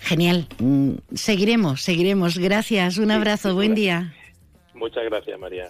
[0.00, 0.48] Genial.
[0.58, 2.38] Mm, seguiremos, seguiremos.
[2.38, 2.98] Gracias.
[2.98, 3.54] Un abrazo.
[3.54, 4.12] Buen día.
[4.74, 5.68] Muchas gracias, María.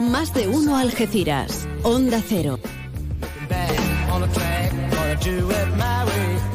[0.00, 1.68] Más de uno Algeciras.
[1.84, 2.58] Onda Cero.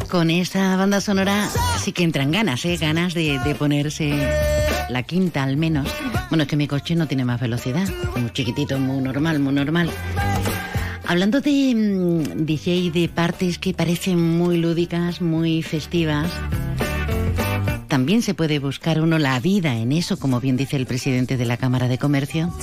[0.10, 1.50] Con esa banda sonora
[1.84, 2.78] sí que entran ganas, ¿eh?
[2.78, 4.14] Ganas de, ponerse
[4.90, 5.88] la quinta al menos.
[6.30, 7.88] Bueno, es que mi coche no tiene más velocidad.
[8.16, 9.90] Muy chiquitito, muy normal, muy normal.
[11.08, 16.32] Hablando de mm, DJ de partes que parecen muy lúdicas, muy festivas,
[17.88, 21.46] también se puede buscar uno la vida en eso, como bien dice el presidente de
[21.46, 22.54] la Cámara de Comercio.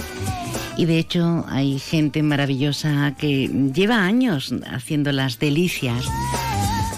[0.76, 6.07] Y de hecho hay gente maravillosa que lleva años haciendo las delicias.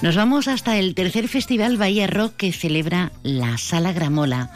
[0.03, 4.51] Nos vamos hasta el tercer festival Bahía Rock que celebra la Sala Gramola.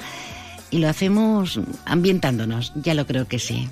[0.70, 3.68] Y lo hacemos ambientándonos, ya lo creo que sí.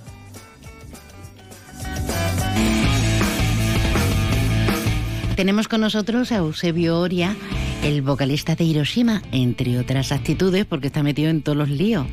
[5.37, 7.37] Tenemos con nosotros a Eusebio Oria,
[7.83, 12.07] el vocalista de Hiroshima, entre otras actitudes, porque está metido en todos los líos.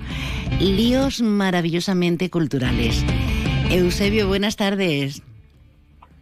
[0.60, 3.02] Líos maravillosamente culturales.
[3.70, 5.24] Eusebio, buenas tardes.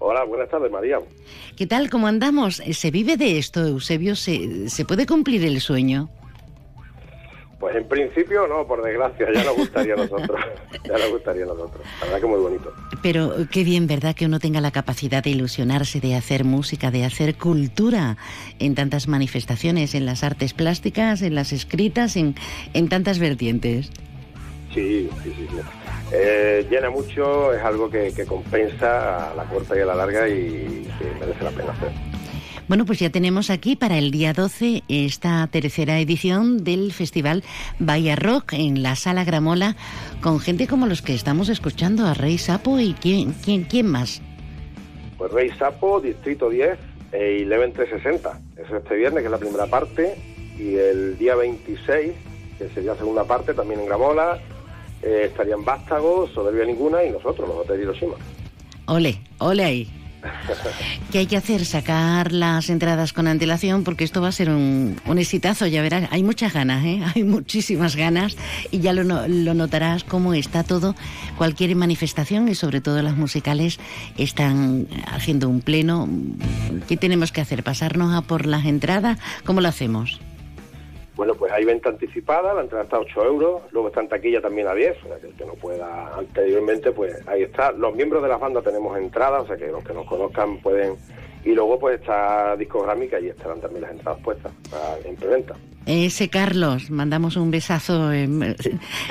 [0.03, 0.97] Hola, buenas tardes, María.
[1.55, 1.91] ¿Qué tal?
[1.91, 2.55] ¿Cómo andamos?
[2.55, 4.15] ¿Se vive de esto, Eusebio?
[4.15, 6.09] ¿Se, ¿se puede cumplir el sueño?
[7.59, 10.39] Pues en principio no, por desgracia, ya nos gustaría a nosotros.
[10.83, 11.85] ya nos gustaría a nosotros.
[11.99, 12.73] La verdad que muy bonito.
[13.03, 14.15] Pero qué bien, ¿verdad?
[14.15, 18.17] Que uno tenga la capacidad de ilusionarse, de hacer música, de hacer cultura
[18.57, 22.33] en tantas manifestaciones, en las artes plásticas, en las escritas, en,
[22.73, 23.91] en tantas vertientes.
[24.73, 25.47] Sí, sí, sí.
[26.13, 30.27] Eh, llena mucho, es algo que, que compensa a la corta y a la larga
[30.27, 31.91] y que merece la pena hacer.
[32.67, 37.43] Bueno, pues ya tenemos aquí para el día 12 esta tercera edición del Festival
[37.79, 39.75] Bahía Rock en la Sala Gramola
[40.21, 44.21] con gente como los que estamos escuchando, a Rey Sapo y quién, quién, quién más.
[45.17, 46.79] Pues Rey Sapo, Distrito 10
[47.11, 48.39] e Eleven 360.
[48.55, 50.15] Es este viernes, que es la primera parte,
[50.57, 52.13] y el día 26,
[52.57, 54.39] que sería la segunda parte, también en Gramola,
[55.03, 58.15] eh, estarían Vástagos, Soberbia Ninguna y nosotros, los Hoteles Hiroshima.
[58.85, 60.01] Ole, ole ahí.
[61.11, 61.65] ¿Qué hay que hacer?
[61.65, 66.07] Sacar las entradas con antelación porque esto va a ser un, un exitazo, ya verás.
[66.11, 67.01] Hay muchas ganas, ¿eh?
[67.15, 68.37] hay muchísimas ganas
[68.69, 70.95] y ya lo, lo notarás cómo está todo.
[71.37, 73.79] Cualquier manifestación y sobre todo las musicales
[74.17, 76.07] están haciendo un pleno.
[76.87, 77.63] ¿Qué tenemos que hacer?
[77.63, 79.17] ¿Pasarnos a por las entradas?
[79.45, 80.19] ¿Cómo lo hacemos?
[81.41, 84.67] Pues hay venta anticipada, la entrada está a 8 euros, luego está en taquilla también
[84.67, 87.71] a 10, o sea que el que no pueda anteriormente, pues ahí está.
[87.71, 90.97] Los miembros de la banda tenemos entradas, o sea que los que nos conozcan pueden...
[91.43, 94.53] Y luego pues está discográmica y estarán también las entradas puestas
[95.03, 95.55] en preventa.
[95.87, 98.11] Ese Carlos, mandamos un besazo.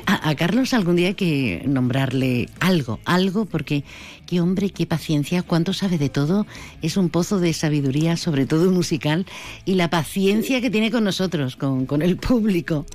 [0.06, 3.82] A, Carlos algún día hay que nombrarle algo, algo, porque
[4.30, 6.46] qué hombre, qué paciencia, cuánto sabe de todo.
[6.82, 9.26] Es un pozo de sabiduría, sobre todo musical,
[9.64, 12.86] y la paciencia que tiene con nosotros, con, con el público.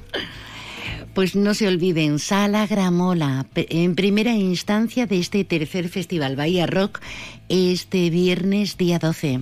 [1.14, 7.02] Pues no se olviden, Sala Gramola, en primera instancia de este tercer festival Bahía Rock,
[7.50, 9.42] este viernes día 12.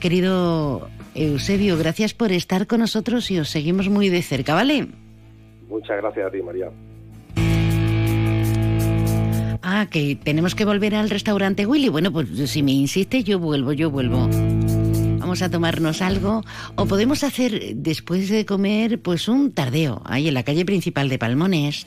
[0.00, 4.88] Querido Eusebio, gracias por estar con nosotros y os seguimos muy de cerca, ¿vale?
[5.68, 6.70] Muchas gracias a ti, María.
[9.62, 11.88] Ah, que tenemos que volver al restaurante Willy.
[11.88, 14.28] Bueno, pues si me insiste, yo vuelvo, yo vuelvo.
[15.18, 16.42] Vamos a tomarnos algo
[16.76, 21.18] o podemos hacer después de comer pues un tardeo ahí en la calle principal de
[21.18, 21.86] Palmones.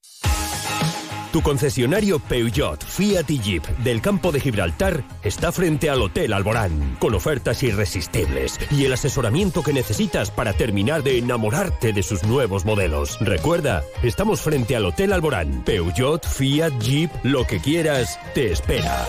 [1.31, 6.97] Tu concesionario Peugeot, Fiat y Jeep del campo de Gibraltar está frente al Hotel Alborán,
[6.99, 12.65] con ofertas irresistibles y el asesoramiento que necesitas para terminar de enamorarte de sus nuevos
[12.65, 13.17] modelos.
[13.21, 15.63] Recuerda, estamos frente al Hotel Alborán.
[15.63, 19.05] Peugeot, Fiat, Jeep, lo que quieras, te espera.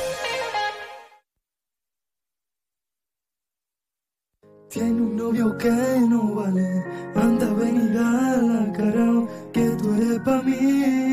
[4.70, 5.70] Tiene un novio que
[6.08, 6.84] no vale,
[7.16, 11.11] anda a venir a la cara, que tú eres para mí.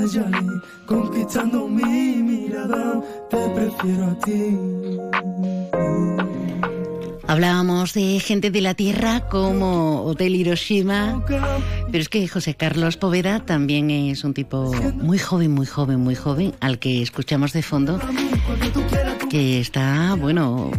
[0.00, 0.46] La Yali,
[0.86, 4.56] conquistando mi mirada, te prefiero a ti.
[7.26, 13.38] Hablábamos de gente de la Tierra como Hotel Hiroshima, pero es que José Carlos Poveda
[13.44, 18.00] también es un tipo muy joven, muy joven, muy joven, al que escuchamos de fondo,
[19.30, 20.72] que está, bueno,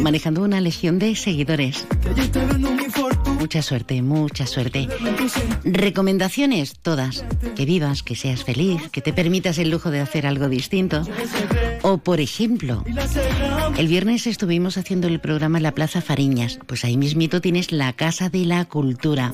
[0.00, 1.86] manejando una legión de seguidores.
[3.38, 4.88] Mucha suerte, mucha suerte.
[5.64, 7.24] Recomendaciones, todas.
[7.54, 11.02] Que vivas, que seas feliz, que te permitas el lujo de hacer algo distinto.
[11.82, 12.84] O, por ejemplo,
[13.76, 16.58] el viernes estuvimos haciendo el programa en la Plaza Fariñas.
[16.66, 19.32] Pues ahí mismito tienes la Casa de la Cultura.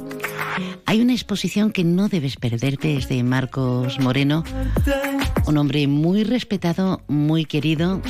[0.87, 4.45] Hay una exposición que no debes perderte, es de Marcos Moreno,
[5.47, 8.03] un hombre muy respetado, muy querido.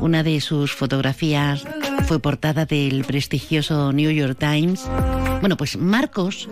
[0.00, 1.64] Una de sus fotografías
[2.06, 4.55] fue portada del prestigioso New York Times.
[5.40, 6.48] Bueno, pues Marcos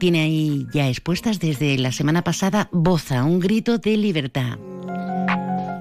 [0.00, 4.58] tiene ahí ya expuestas desde la semana pasada Boza, un grito de libertad.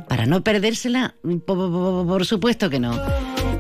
[0.07, 1.15] Para no perdérsela,
[1.45, 2.99] por, supuesto que no.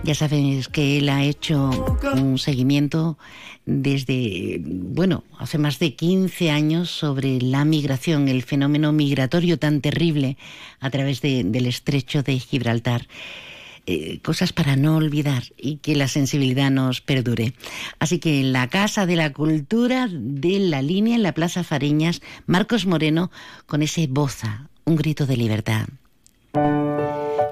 [0.03, 1.71] Ya sabéis que él ha hecho
[2.15, 3.17] un seguimiento
[3.65, 10.37] desde, bueno, hace más de 15 años sobre la migración, el fenómeno migratorio tan terrible
[10.79, 13.07] a través del estrecho de Gibraltar.
[13.87, 17.53] Eh, cosas para no olvidar y que la sensibilidad nos perdure.
[17.99, 22.23] Así que en la Casa de la Cultura de la Línea, en la Plaza Fariñas,
[22.47, 23.29] Marcos Moreno
[23.67, 25.87] con ese boza, un grito de libertad.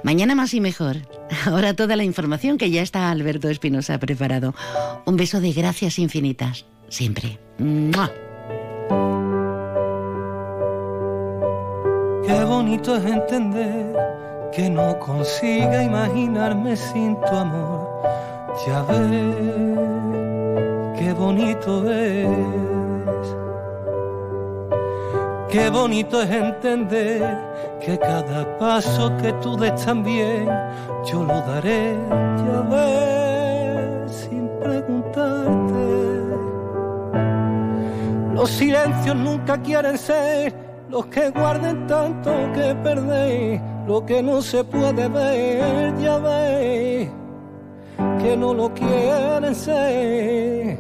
[0.04, 1.08] Mañana más y mejor.
[1.46, 4.56] Ahora toda la información que ya está Alberto Espinosa preparado.
[5.06, 7.38] Un beso de gracias infinitas, siempre.
[12.26, 14.23] Qué bonito es entender
[14.56, 17.90] que no consiga imaginarme sin tu amor.
[18.68, 19.36] Ya ves,
[21.00, 22.28] qué bonito es.
[25.50, 27.38] Qué bonito es entender
[27.80, 30.50] que cada paso que tú des también
[31.06, 31.96] yo lo daré,
[32.46, 35.84] ya ves, sin preguntarte.
[38.34, 40.54] Los silencios nunca quieren ser
[40.90, 47.10] los que guarden tanto que perdéis lo que no se puede ver, ya ves,
[48.22, 50.80] que no lo quieren ser.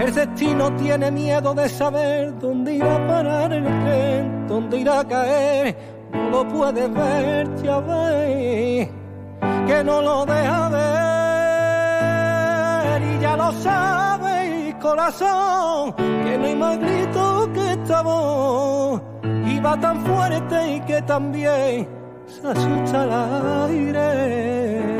[0.00, 5.04] El destino tiene miedo de saber dónde irá a parar el tren, dónde irá a
[5.06, 5.76] caer,
[6.12, 8.88] no lo puede ver, ya ves,
[9.66, 10.88] que no lo deja ver.
[13.02, 19.02] Y ya lo sabes, corazón, que no hay más grito que esta voz,
[19.46, 21.97] y tan fuerte y que también
[22.44, 23.12] asusta el
[23.70, 24.96] aire.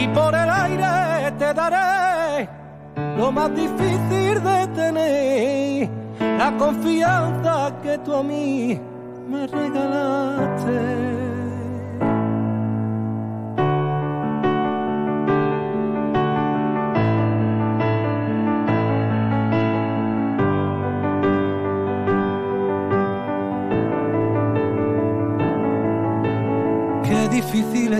[0.00, 2.48] Y por el aire te daré
[3.16, 5.88] lo más difícil de tener,
[6.38, 8.80] la confianza que tú a mí
[9.28, 11.37] me regalaste.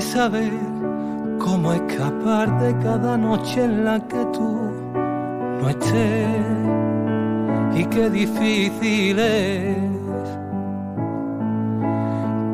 [0.01, 0.53] Saber
[1.39, 4.71] cómo escapar de cada noche en la que tú
[5.61, 6.47] no estés.
[7.75, 9.77] Y qué difícil es,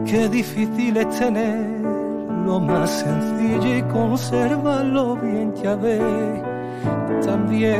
[0.06, 1.80] qué difícil es tener
[2.44, 6.42] lo más sencillo y conservarlo bien, ya ves.
[7.24, 7.78] También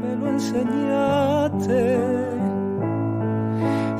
[0.00, 1.98] me lo enseñaste.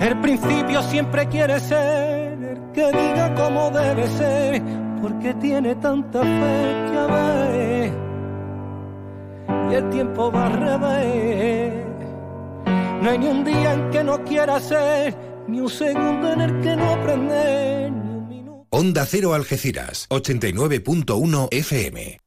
[0.00, 2.15] El principio siempre quiere ser
[2.76, 4.62] que diga cómo debe ser,
[5.00, 7.92] porque tiene tanta fe que ve.
[9.70, 11.72] Y el tiempo va a revés.
[13.02, 15.16] No hay ni un día en que no quiera ser,
[15.48, 17.92] ni un segundo en el que no aprender.
[18.70, 22.25] Onda Cero Algeciras, 89.1 FM.